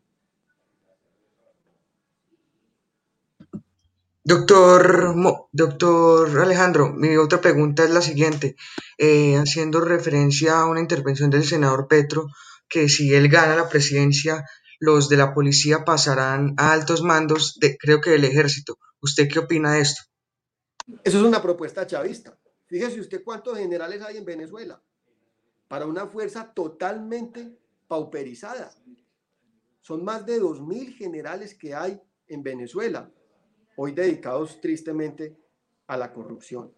[4.27, 5.15] Doctor,
[5.53, 8.57] doctor Alejandro, mi otra pregunta es la siguiente,
[8.97, 12.29] eh, haciendo referencia a una intervención del senador Petro,
[12.67, 14.43] que si él gana la presidencia,
[14.81, 18.79] los de la policía pasarán a altos mandos, de, creo que del ejército.
[19.03, 20.05] ¿Usted qué opina de esto?
[21.05, 22.39] Eso es una propuesta chavista.
[22.65, 24.83] Fíjese usted cuántos generales hay en Venezuela
[25.69, 28.73] para una fuerza totalmente pauperizada.
[29.83, 33.13] Son más de 2.000 generales que hay en Venezuela
[33.77, 35.37] hoy dedicados tristemente
[35.87, 36.73] a la corrupción.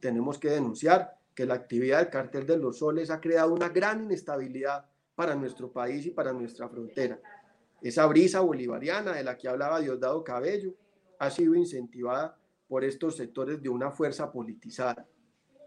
[0.00, 4.04] Tenemos que denunciar que la actividad del cartel de los soles ha creado una gran
[4.04, 7.20] inestabilidad para nuestro país y para nuestra frontera.
[7.80, 10.74] Esa brisa bolivariana de la que hablaba Diosdado Cabello
[11.18, 15.06] ha sido incentivada por estos sectores de una fuerza politizada.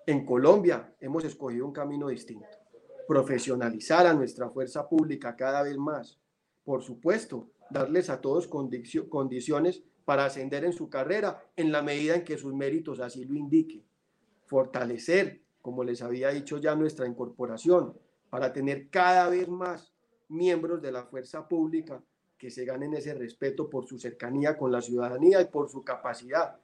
[0.06, 2.48] En Colombia hemos escogido un camino distinto,
[3.08, 6.18] profesionalizar a nuestra fuerza pública cada vez más.
[6.64, 12.24] Por supuesto, darles a todos condiciones para ascender en su carrera en la medida en
[12.24, 13.84] que sus méritos así lo indiquen.
[14.46, 17.94] Fortalecer, como les había dicho ya, nuestra incorporación
[18.30, 19.94] para tener cada vez más
[20.30, 22.02] miembros de la fuerza pública
[22.38, 26.56] que se ganen ese respeto por su cercanía con la ciudadanía y por su capacidad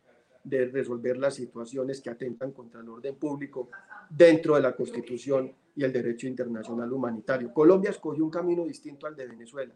[0.41, 3.71] de resolver las situaciones que atentan contra el orden público
[4.09, 7.53] dentro de la Constitución y el derecho internacional humanitario.
[7.53, 9.75] Colombia escogió un camino distinto al de Venezuela.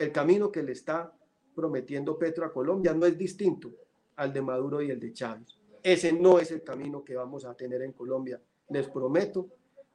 [0.00, 1.12] El camino que le está
[1.54, 3.70] prometiendo Petro a Colombia no es distinto
[4.16, 5.56] al de Maduro y el de Chávez.
[5.82, 8.40] Ese no es el camino que vamos a tener en Colombia.
[8.68, 9.48] Les prometo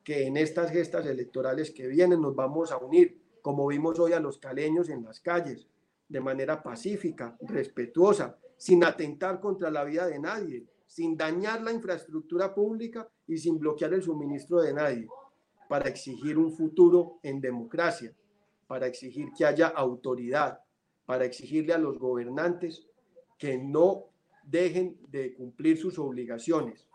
[0.03, 4.19] que en estas gestas electorales que vienen nos vamos a unir, como vimos hoy a
[4.19, 5.67] los caleños en las calles,
[6.07, 12.53] de manera pacífica, respetuosa, sin atentar contra la vida de nadie, sin dañar la infraestructura
[12.53, 15.07] pública y sin bloquear el suministro de nadie,
[15.67, 18.13] para exigir un futuro en democracia,
[18.67, 20.59] para exigir que haya autoridad,
[21.09, 22.85] para exigirle a los gobernantes
[23.39, 24.11] que no
[24.43, 26.87] dejen de cumplir sus obligaciones.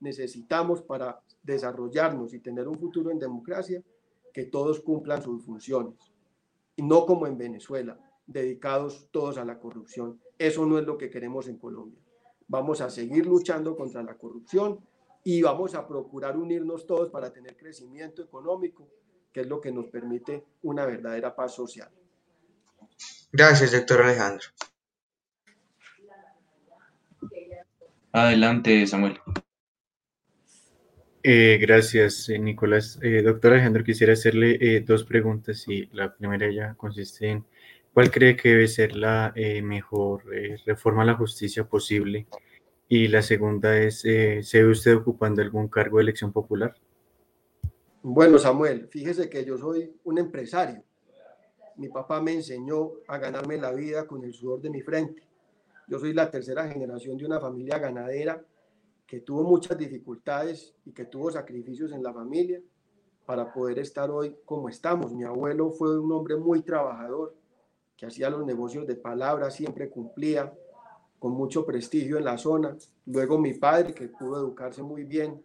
[0.00, 3.80] Necesitamos para desarrollarnos y tener un futuro en democracia
[4.34, 5.94] que todos cumplan sus funciones.
[6.74, 7.96] Y no como en Venezuela,
[8.26, 10.20] dedicados todos a la corrupción.
[10.36, 12.02] Eso no es lo que queremos en Colombia.
[12.48, 14.80] Vamos a seguir luchando contra la corrupción
[15.22, 18.88] y vamos a procurar unirnos todos para tener crecimiento económico,
[19.32, 21.88] que es lo que nos permite una verdadera paz social.
[23.32, 24.46] Gracias, doctor Alejandro.
[28.12, 29.20] Adelante, Samuel.
[31.22, 32.98] Eh, gracias, eh, Nicolás.
[33.02, 37.44] Eh, doctor Alejandro, quisiera hacerle dos preguntas y la primera ya consiste en
[37.92, 42.26] ¿Cuál cree que debe ser la eh, mejor eh, reforma a la justicia posible?
[42.88, 46.74] Y la segunda es, eh, ¿se ve usted ocupando algún cargo de elección popular?
[48.02, 50.82] Bueno, Samuel, fíjese que yo soy un empresario.
[51.80, 55.22] Mi papá me enseñó a ganarme la vida con el sudor de mi frente.
[55.88, 58.44] Yo soy la tercera generación de una familia ganadera
[59.06, 62.60] que tuvo muchas dificultades y que tuvo sacrificios en la familia
[63.24, 65.14] para poder estar hoy como estamos.
[65.14, 67.34] Mi abuelo fue un hombre muy trabajador,
[67.96, 70.52] que hacía los negocios de palabra, siempre cumplía
[71.18, 72.76] con mucho prestigio en la zona.
[73.06, 75.42] Luego mi padre, que pudo educarse muy bien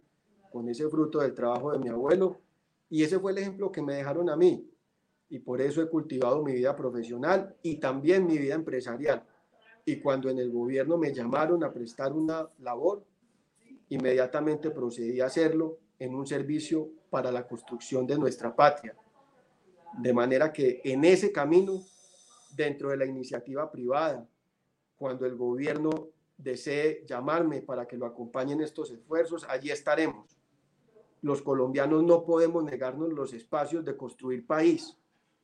[0.52, 2.42] con ese fruto del trabajo de mi abuelo.
[2.90, 4.70] Y ese fue el ejemplo que me dejaron a mí.
[5.28, 9.24] Y por eso he cultivado mi vida profesional y también mi vida empresarial.
[9.84, 13.04] Y cuando en el gobierno me llamaron a prestar una labor,
[13.88, 18.96] inmediatamente procedí a hacerlo en un servicio para la construcción de nuestra patria.
[19.98, 21.82] De manera que en ese camino
[22.56, 24.26] dentro de la iniciativa privada.
[24.96, 26.08] Cuando el gobierno
[26.38, 30.36] desee llamarme para que lo acompañe en estos esfuerzos, allí estaremos.
[31.20, 34.96] Los colombianos no podemos negarnos los espacios de construir país.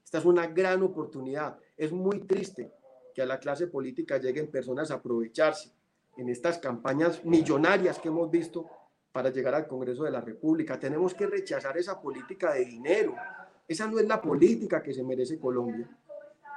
[0.04, 1.58] Esta es una gran oportunidad.
[1.76, 2.72] Es muy triste
[3.14, 5.72] que a la clase política lleguen personas a aprovecharse
[6.16, 8.66] en estas campañas millonarias que hemos visto
[9.12, 10.78] para llegar al Congreso de la República.
[10.78, 13.14] Tenemos que rechazar esa política de dinero.
[13.68, 15.88] Esa no es la política que se merece Colombia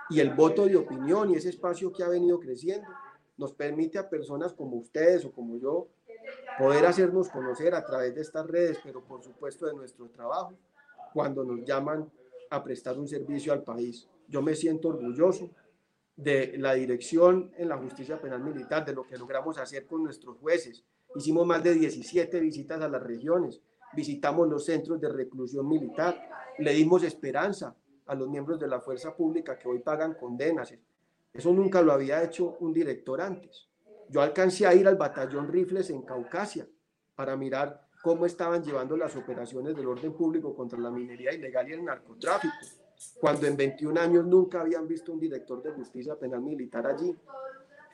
[0.09, 2.87] y el voto de opinión y ese espacio que ha venido creciendo
[3.37, 5.87] nos permite a personas como ustedes o como yo
[6.57, 10.53] poder hacernos conocer a través de estas redes, pero por supuesto de nuestro trabajo,
[11.13, 12.09] cuando nos llaman
[12.49, 14.07] a prestar un servicio al país.
[14.27, 15.51] Yo me siento orgulloso
[16.15, 20.37] de la dirección en la justicia penal militar, de lo que logramos hacer con nuestros
[20.37, 20.83] jueces.
[21.15, 23.61] Hicimos más de 17 visitas a las regiones,
[23.93, 26.29] visitamos los centros de reclusión militar,
[26.59, 27.75] le dimos esperanza
[28.05, 30.73] a los miembros de la fuerza pública que hoy pagan condenas.
[31.33, 33.67] Eso nunca lo había hecho un director antes.
[34.09, 36.67] Yo alcancé a ir al batallón Rifles en Caucasia
[37.15, 41.73] para mirar cómo estaban llevando las operaciones del orden público contra la minería ilegal y
[41.73, 42.53] el narcotráfico,
[43.19, 47.17] cuando en 21 años nunca habían visto un director de justicia penal militar allí.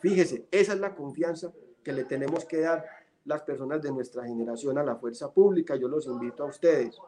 [0.01, 2.85] Fíjese, esa es la confianza que le tenemos que dar
[3.23, 5.77] las personas de nuestra generación a la fuerza pública.
[5.77, 6.99] Yo los invito a ustedes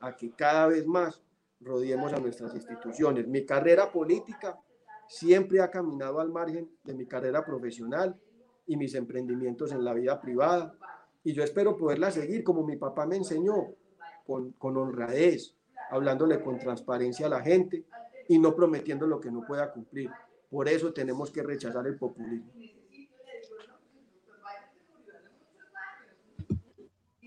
[0.00, 1.20] a que cada vez más
[1.62, 3.26] rodeemos a nuestras instituciones.
[3.26, 4.56] Mi carrera política
[5.08, 8.16] siempre ha caminado al margen de mi carrera profesional
[8.68, 10.76] y mis emprendimientos en la vida privada.
[11.24, 13.68] Y yo espero poderla seguir como mi papá me enseñó,
[14.26, 15.54] con, con honradez,
[15.90, 17.84] hablándole con transparencia a la gente
[18.28, 20.10] y no prometiendo lo que no pueda cumplir.
[20.50, 22.50] Por eso tenemos que rechazar el populismo.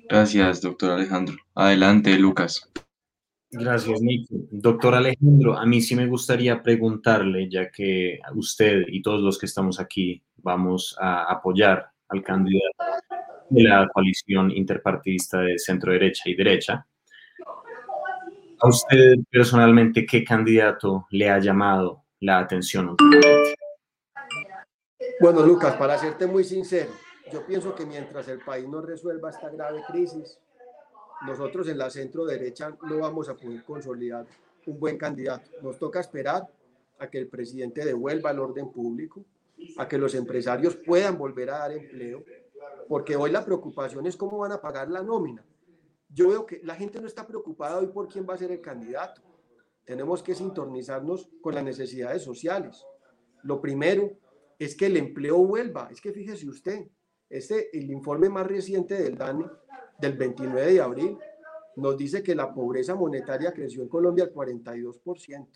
[0.08, 1.36] Gracias, doctor Alejandro.
[1.56, 2.70] Adelante, Lucas.
[3.50, 4.36] Gracias, Nico.
[4.52, 9.46] Doctor Alejandro, a mí sí me gustaría preguntarle, ya que usted y todos los que
[9.46, 12.76] estamos aquí vamos a apoyar al candidato
[13.50, 16.86] de la coalición interpartidista de centro derecha y derecha.
[18.60, 22.96] ¿A usted personalmente qué candidato le ha llamado la atención?
[25.20, 26.92] Bueno, Lucas, para serte muy sincero,
[27.32, 30.40] yo pienso que mientras el país no resuelva esta grave crisis,
[31.26, 34.26] nosotros en la centro derecha no vamos a poder consolidar
[34.66, 35.50] un buen candidato.
[35.62, 36.44] Nos toca esperar
[37.00, 39.26] a que el presidente devuelva el orden público,
[39.78, 42.24] a que los empresarios puedan volver a dar empleo,
[42.88, 45.46] porque hoy la preocupación es cómo van a pagar la nómina.
[46.10, 48.62] Yo veo que la gente no está preocupada hoy por quién va a ser el
[48.62, 49.22] candidato.
[49.84, 52.86] Tenemos que sintonizarnos con las necesidades sociales.
[53.44, 54.12] Lo primero
[54.58, 55.90] es que el empleo vuelva.
[55.92, 56.88] Es que fíjese usted,
[57.30, 59.46] este, el informe más reciente del DANE,
[60.00, 61.18] del 29 de abril,
[61.76, 65.48] nos dice que la pobreza monetaria creció en Colombia al 42%.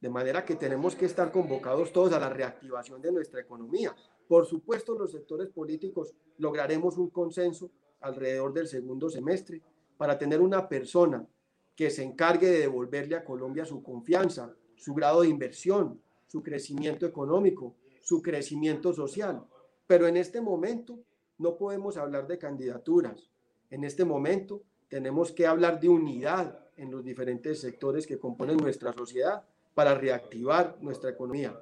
[0.00, 3.94] De manera que tenemos que estar convocados todos a la reactivación de nuestra economía.
[4.28, 7.70] Por supuesto, los sectores políticos lograremos un consenso
[8.00, 9.62] alrededor del segundo semestre
[9.96, 11.26] para tener una persona
[11.74, 17.06] que se encargue de devolverle a Colombia su confianza, su grado de inversión, su crecimiento
[17.06, 19.46] económico, su crecimiento social.
[19.86, 20.98] Pero en este momento
[21.38, 23.30] no podemos hablar de candidaturas.
[23.70, 28.92] En este momento tenemos que hablar de unidad en los diferentes sectores que componen nuestra
[28.92, 31.58] sociedad para reactivar nuestra economía,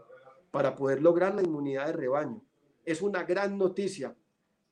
[0.51, 2.43] para poder lograr la inmunidad de rebaño.
[2.85, 4.15] Es una gran noticia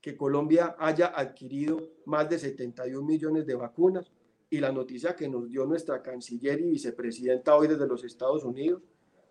[0.01, 4.11] que Colombia haya adquirido más de 71 millones de vacunas
[4.51, 8.83] y la noticia que nos dio nuestra canciller y vicepresidenta hoy desde los Estados Unidos,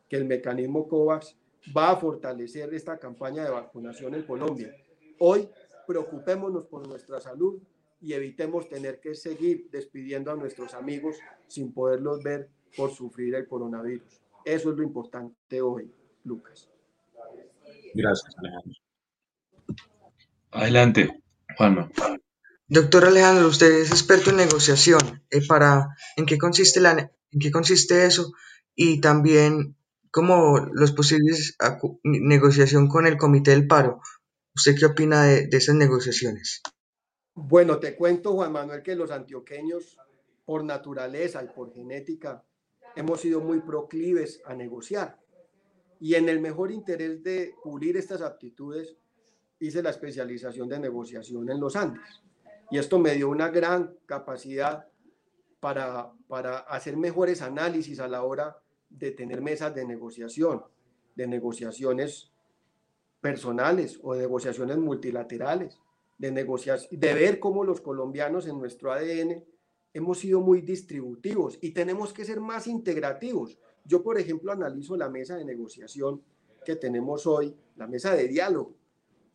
[0.09, 1.37] que el mecanismo COVAX
[1.77, 4.73] va a fortalecer esta campaña de vacunación en Colombia.
[5.19, 5.47] Hoy
[5.85, 7.61] preocupémonos por nuestra salud
[7.99, 11.17] y evitemos tener que seguir despidiendo a nuestros amigos
[11.47, 14.21] sin poderlos ver por sufrir el coronavirus.
[14.43, 15.91] Eso es lo importante hoy,
[16.23, 16.70] Lucas.
[17.93, 18.73] Gracias, Alejandro.
[20.51, 21.21] Adelante,
[21.57, 21.89] Juanma.
[22.67, 25.23] Doctor Alejandro, usted es experto en negociación.
[25.29, 28.33] Eh, para, ¿en, qué consiste la, ¿En qué consiste eso?
[28.75, 29.75] Y también
[30.11, 31.57] como los posibles
[32.03, 34.01] negociación con el Comité del Paro.
[34.53, 36.61] ¿Usted qué opina de, esas negociaciones?
[37.33, 39.97] Bueno, te cuento, Juan Manuel, que los antioqueños,
[40.43, 42.45] por naturaleza y por genética,
[42.97, 45.20] hemos sido muy proclives a negociar.
[46.01, 48.97] Y en el mejor interés de pulir estas aptitudes,
[49.59, 52.21] hice la especialización de negociación en los Andes.
[52.71, 54.87] Y esto me dio una gran capacidad
[55.59, 58.57] para, para hacer mejores análisis a la hora
[58.89, 60.63] de tener mesas de negociación,
[61.15, 62.31] de negociaciones
[63.21, 65.79] personales o de negociaciones multilaterales,
[66.17, 69.43] de, de ver cómo los colombianos en nuestro ADN
[69.93, 73.59] hemos sido muy distributivos y tenemos que ser más integrativos.
[73.85, 76.21] Yo, por ejemplo, analizo la mesa de negociación
[76.65, 78.75] que tenemos hoy, la mesa de diálogo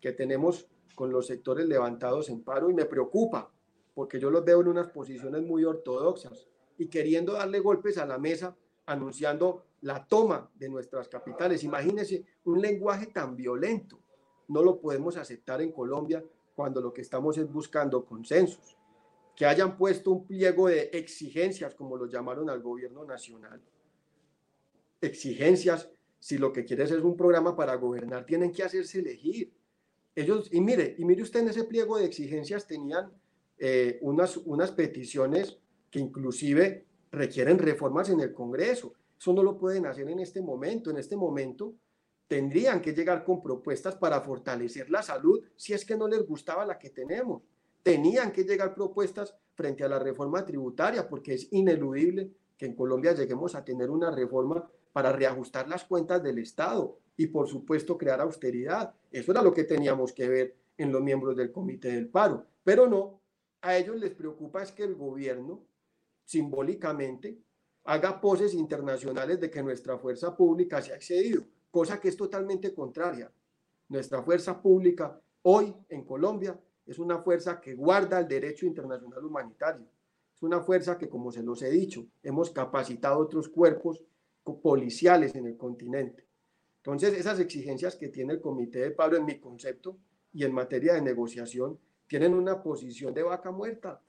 [0.01, 3.51] que tenemos con los sectores levantados en paro y me preocupa
[3.95, 6.47] porque yo los veo en unas posiciones muy ortodoxas
[6.79, 11.65] y queriendo darle golpes a la mesa anunciando la toma de nuestras capitales.
[11.65, 13.99] Imagínense un lenguaje tan violento.
[14.49, 16.23] No lo podemos aceptar en Colombia
[16.55, 18.77] cuando lo que estamos es buscando consensos.
[19.35, 23.63] Que hayan puesto un pliego de exigencias, como lo llamaron al gobierno nacional.
[25.01, 29.53] Exigencias, si lo que quieres es un programa para gobernar, tienen que hacerse elegir.
[30.15, 33.13] Ellos, y mire, y mire usted en ese pliego de exigencias tenían
[33.59, 35.59] eh, unas, unas peticiones
[35.91, 38.95] que inclusive requieren reformas en el Congreso.
[39.19, 40.91] Eso no lo pueden hacer en este momento.
[40.91, 41.75] En este momento
[42.29, 46.67] tendrían que llegar con propuestas para fortalecer la salud si es que no les gustaba
[46.67, 47.43] la que tenemos.
[47.83, 53.13] Tenían que llegar propuestas frente a la reforma tributaria porque es ineludible que en Colombia
[53.13, 58.19] lleguemos a tener una reforma para reajustar las cuentas del Estado y por supuesto crear
[58.19, 58.95] austeridad.
[59.11, 62.47] Eso era lo que teníamos que ver en los miembros del Comité del Paro.
[62.65, 63.21] Pero no,
[63.61, 65.67] a ellos les preocupa es que el gobierno
[66.25, 67.39] simbólicamente
[67.85, 72.73] haga poses internacionales de que nuestra fuerza pública se ha excedido, cosa que es totalmente
[72.73, 73.31] contraria.
[73.91, 79.85] Nuestra fuerza pública hoy en Colombia es una fuerza que guarda el derecho internacional humanitario.
[80.35, 84.03] Es una fuerza que, como se los he dicho, hemos capacitado otros cuerpos
[84.55, 86.25] policiales en el continente.
[86.79, 89.99] Entonces, esas exigencias que tiene el Comité de Pablo en mi concepto
[90.33, 94.01] y en materia de negociación tienen una posición de vaca muerta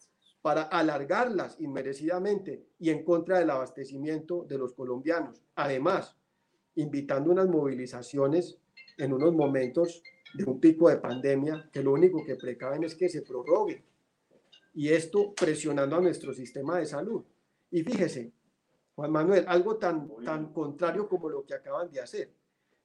[0.41, 5.41] para alargarlas inmerecidamente y en contra del abastecimiento de los colombianos.
[5.55, 6.15] Además,
[6.75, 8.59] invitando unas movilizaciones
[8.97, 10.03] en unos momentos
[10.35, 13.83] de un pico de pandemia que lo único que precaven es que se prorrogue.
[14.75, 17.23] Y esto presionando a nuestro sistema de salud.
[17.71, 18.31] Y fíjese,
[18.97, 22.33] Juan Manuel, algo tan, tan contrario como lo que acaban de hacer.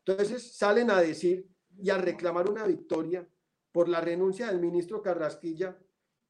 [0.04, 1.48] Entonces salen a decir
[1.78, 3.26] y a reclamar una victoria
[3.72, 5.74] por la renuncia del ministro Carrasquilla,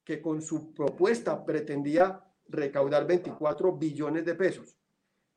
[0.05, 4.77] que con su propuesta pretendía recaudar 24 billones de pesos,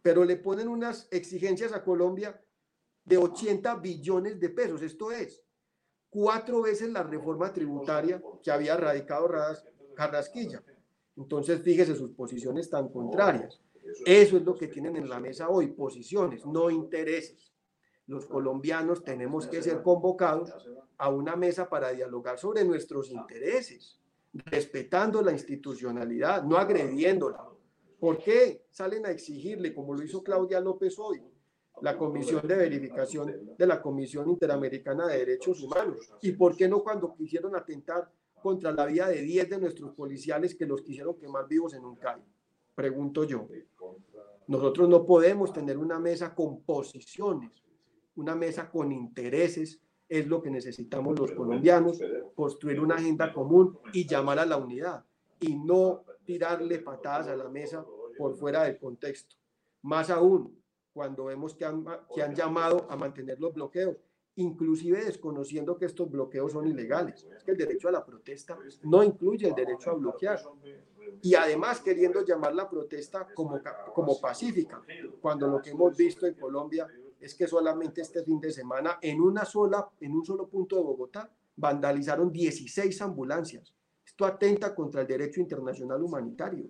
[0.03, 2.39] pero le ponen unas exigencias a Colombia
[3.03, 4.83] de 80 billones de pesos.
[4.83, 5.41] Esto es
[6.07, 9.27] cuatro veces la reforma tributaria que había radicado
[9.95, 10.63] Carrasquilla.
[11.15, 13.59] Entonces, fíjese sus posiciones tan contrarias.
[14.05, 17.53] Eso es lo que tienen en la mesa hoy, posiciones, no intereses.
[18.07, 20.53] Los colombianos tenemos que ser convocados
[20.97, 23.99] a una mesa para dialogar sobre nuestros intereses,
[24.33, 27.49] respetando la institucionalidad, no agrediéndola.
[27.99, 31.23] ¿Por qué salen a exigirle, como lo hizo Claudia López hoy,
[31.81, 36.13] la Comisión de Verificación de la Comisión Interamericana de Derechos Humanos?
[36.21, 38.11] ¿Y por qué no cuando quisieron atentar
[38.41, 41.95] contra la vida de 10 de nuestros policiales que los quisieron quemar vivos en un
[41.95, 42.21] CAI?
[42.75, 43.47] Pregunto yo.
[44.47, 47.63] Nosotros no podemos tener una mesa con posiciones,
[48.15, 51.99] una mesa con intereses, es lo que necesitamos los colombianos,
[52.35, 55.03] construir una agenda común y llamar a la unidad
[55.39, 57.85] y no tirarle patadas a la mesa
[58.17, 59.35] por fuera del contexto.
[59.81, 60.61] Más aún,
[60.93, 61.83] cuando vemos que han,
[62.13, 63.97] que han llamado a mantener los bloqueos
[64.35, 67.25] inclusive desconociendo que estos bloqueos son ilegales.
[67.35, 70.39] Es que el derecho a la protesta no incluye el derecho a bloquear.
[71.21, 73.61] Y además queriendo llamar la protesta como,
[73.93, 74.81] como pacífica,
[75.21, 76.87] cuando lo que hemos visto en Colombia
[77.19, 80.83] es que solamente este fin de semana en una sola, en un solo punto de
[80.83, 83.73] Bogotá, vandalizaron 16 ambulancias.
[84.05, 86.69] Esto atenta contra el derecho internacional humanitario.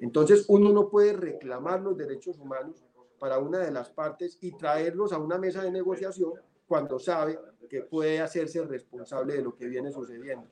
[0.00, 2.82] Entonces uno no puede reclamar los derechos humanos
[3.18, 6.32] para una de las partes y traerlos a una mesa de negociación
[6.66, 10.48] cuando sabe que puede hacerse responsable de lo que viene sucediendo.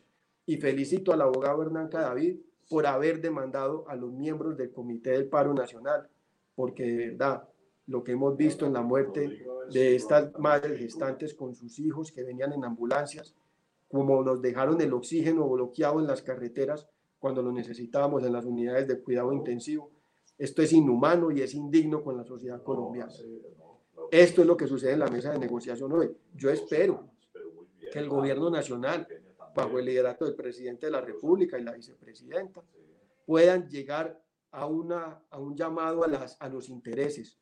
[0.46, 2.38] Y felicito al abogado Hernán David
[2.70, 6.08] por haber demandado a los miembros del Comité del Paro Nacional,
[6.54, 7.48] porque de verdad
[7.88, 12.22] lo que hemos visto en la muerte de estas madres gestantes con sus hijos que
[12.22, 13.34] venían en ambulancias,
[13.88, 16.86] como nos dejaron el oxígeno bloqueado en las carreteras
[17.18, 19.90] cuando lo necesitábamos en las unidades de cuidado intensivo.
[20.38, 23.12] Esto es inhumano y es indigno con la sociedad colombiana.
[24.12, 26.16] Esto es lo que sucede en la mesa de negociación hoy.
[26.34, 27.10] Yo espero
[27.92, 29.08] que el gobierno nacional,
[29.54, 32.62] bajo el liderato del presidente de la República y la vicepresidenta,
[33.26, 34.20] puedan llegar
[34.50, 37.38] a, una, a un llamado a, las, a los intereses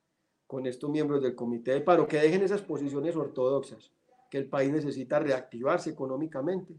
[0.47, 3.93] con estos miembros del comité de paro, que dejen esas posiciones ortodoxas,
[4.31, 6.75] que el país necesita reactivarse económicamente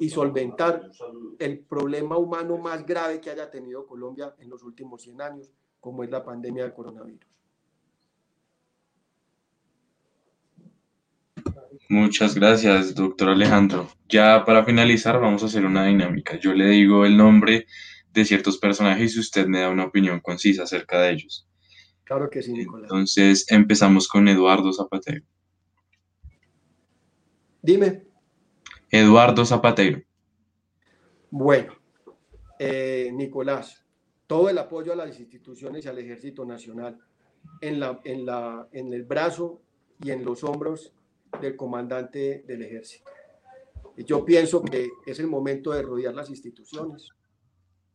[0.00, 0.90] y solventar
[1.38, 6.04] el problema humano más grave que haya tenido Colombia en los últimos 100 años, como
[6.04, 7.26] es la pandemia del coronavirus.
[11.88, 13.88] Muchas gracias, doctor Alejandro.
[14.08, 16.38] Ya para finalizar, vamos a hacer una dinámica.
[16.38, 17.66] Yo le digo el nombre
[18.12, 21.48] de ciertos personajes y usted me da una opinión concisa acerca de ellos.
[22.04, 22.90] Claro que sí, Nicolás.
[22.90, 25.24] Entonces empezamos con Eduardo Zapatero.
[27.62, 28.02] Dime.
[28.90, 30.02] Eduardo Zapatero.
[31.30, 31.74] Bueno,
[32.58, 33.84] eh, Nicolás,
[34.26, 36.98] todo el apoyo a las instituciones y al Ejército Nacional
[37.60, 39.62] en, la, en, la, en el brazo
[40.02, 40.92] y en los hombros
[41.40, 43.10] del comandante del ejército.
[43.96, 47.10] Yo pienso que es el momento de rodear las instituciones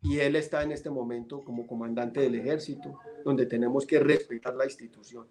[0.02, 4.66] y él está en este momento como comandante del ejército, donde tenemos que respetar la
[4.66, 5.28] institución,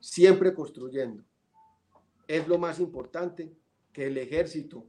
[0.00, 1.22] siempre construyendo.
[2.26, 3.52] Es lo más importante
[3.92, 4.84] que el ejército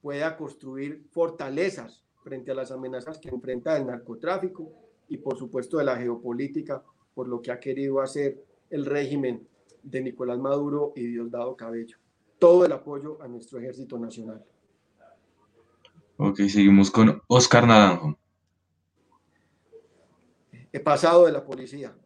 [0.00, 4.72] pueda construir fortalezas frente a las amenazas que enfrenta el narcotráfico
[5.08, 6.82] y por supuesto de la geopolítica,
[7.14, 9.48] por lo que ha querido hacer el régimen
[9.82, 11.96] de Nicolás Maduro y Diosdado Cabello
[12.38, 14.44] todo el apoyo a nuestro ejército nacional.
[16.18, 18.18] Ok, seguimos con Oscar Naranjo.
[20.72, 21.96] He pasado de la policía.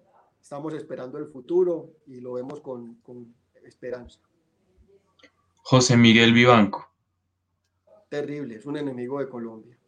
[0.40, 4.20] Estamos esperando el futuro y lo vemos con, con esperanza.
[5.62, 6.88] José Miguel Vivanco.
[8.08, 9.78] Terrible, es un enemigo de Colombia.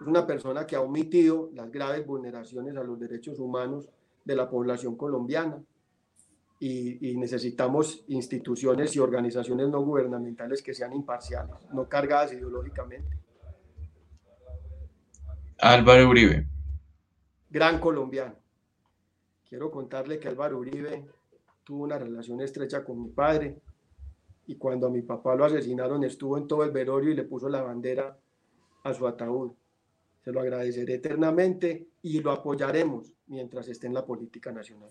[0.00, 3.88] Es una persona que ha omitido las graves vulneraciones a los derechos humanos
[4.24, 5.62] de la población colombiana
[6.58, 13.16] y, necesitamos instituciones y organizaciones no gubernamentales que sean imparciales, no cargadas ideológicamente.
[15.58, 16.46] Álvaro Uribe.
[17.50, 18.34] Gran colombiano.
[19.48, 21.06] Quiero contarle que Álvaro Uribe
[21.64, 23.60] tuvo una relación estrecha con mi padre
[24.46, 27.48] y cuando a mi papá lo asesinaron estuvo en todo el velorio y le puso
[27.48, 28.18] la bandera
[28.84, 29.52] a su ataúd.
[30.24, 34.90] Se lo agradeceré eternamente y lo apoyaremos mientras esté en la política nacional.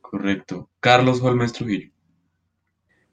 [0.00, 0.70] Correcto.
[0.80, 1.90] Carlos Holmes Trujillo.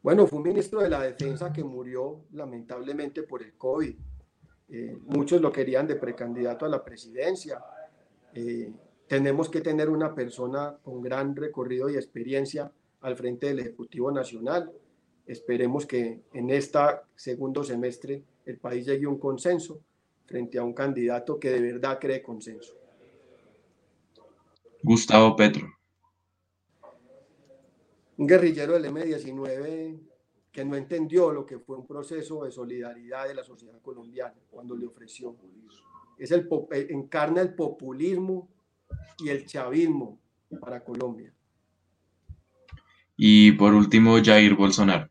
[0.01, 3.95] Bueno, fue un ministro de la Defensa que murió lamentablemente por el COVID.
[4.69, 7.61] Eh, muchos lo querían de precandidato a la presidencia.
[8.33, 8.71] Eh,
[9.07, 12.71] tenemos que tener una persona con gran recorrido y experiencia
[13.01, 14.71] al frente del Ejecutivo Nacional
[15.25, 16.79] esperemos que en este
[17.15, 19.79] segundo semestre el país llegue a un consenso
[20.25, 22.73] frente a un candidato que de verdad cree consenso.
[24.83, 25.67] Gustavo Petro.
[28.17, 29.99] Un guerrillero del M-19
[30.51, 34.73] que no entendió lo que fue un proceso de solidaridad de la sociedad colombiana cuando
[34.73, 35.35] le ofreció.
[36.17, 38.47] Es el, eh, encarna el populismo
[39.19, 40.17] y el chavismo
[40.61, 41.33] para Colombia.
[43.17, 45.09] Y por último, Jair Bolsonaro.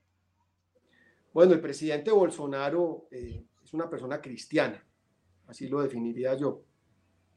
[1.35, 4.83] Bueno, el presidente Bolsonaro eh, es una persona cristiana,
[5.47, 6.63] así lo definiría yo.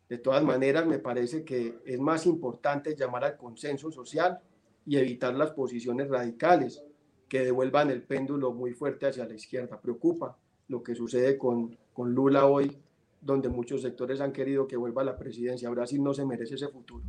[0.08, 4.40] De todas maneras, me parece que es más importante llamar al consenso social
[4.88, 6.82] y evitar las posiciones radicales
[7.28, 9.80] que devuelvan el péndulo muy fuerte hacia la izquierda.
[9.82, 10.38] Preocupa
[10.70, 12.82] lo que sucede con, con Lula hoy,
[13.20, 15.70] donde muchos sectores han querido que vuelva a la presidencia.
[15.70, 17.04] Brasil no se merece ese futuro.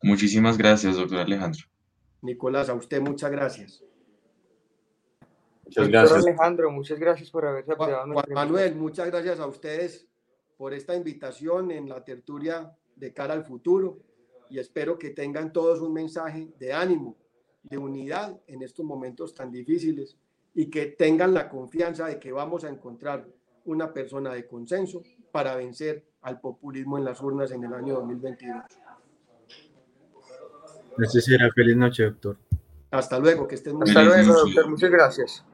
[0.00, 1.66] Muchísimas gracias, doctor Alejandro.
[2.22, 3.84] Nicolás, a usted muchas gracias.
[5.64, 6.24] Muchas gracias.
[6.24, 10.06] Alejandro, muchas gracias por haberse Juan, Juan Manuel, muchas gracias a ustedes
[10.56, 13.98] por esta invitación en la tertulia de cara al futuro
[14.50, 17.16] y espero que tengan todos un mensaje de ánimo,
[17.62, 20.16] de unidad en estos momentos tan difíciles
[20.54, 23.26] y que tengan la confianza de que vamos a encontrar
[23.64, 28.56] una persona de consenso para vencer al populismo en las urnas en el año 2022.
[30.96, 32.38] Gracias, será feliz noche, doctor.
[32.90, 33.98] Hasta luego, que estén muy bien.
[33.98, 34.68] Hasta luego, doctor.
[34.68, 35.44] Muchas gracias.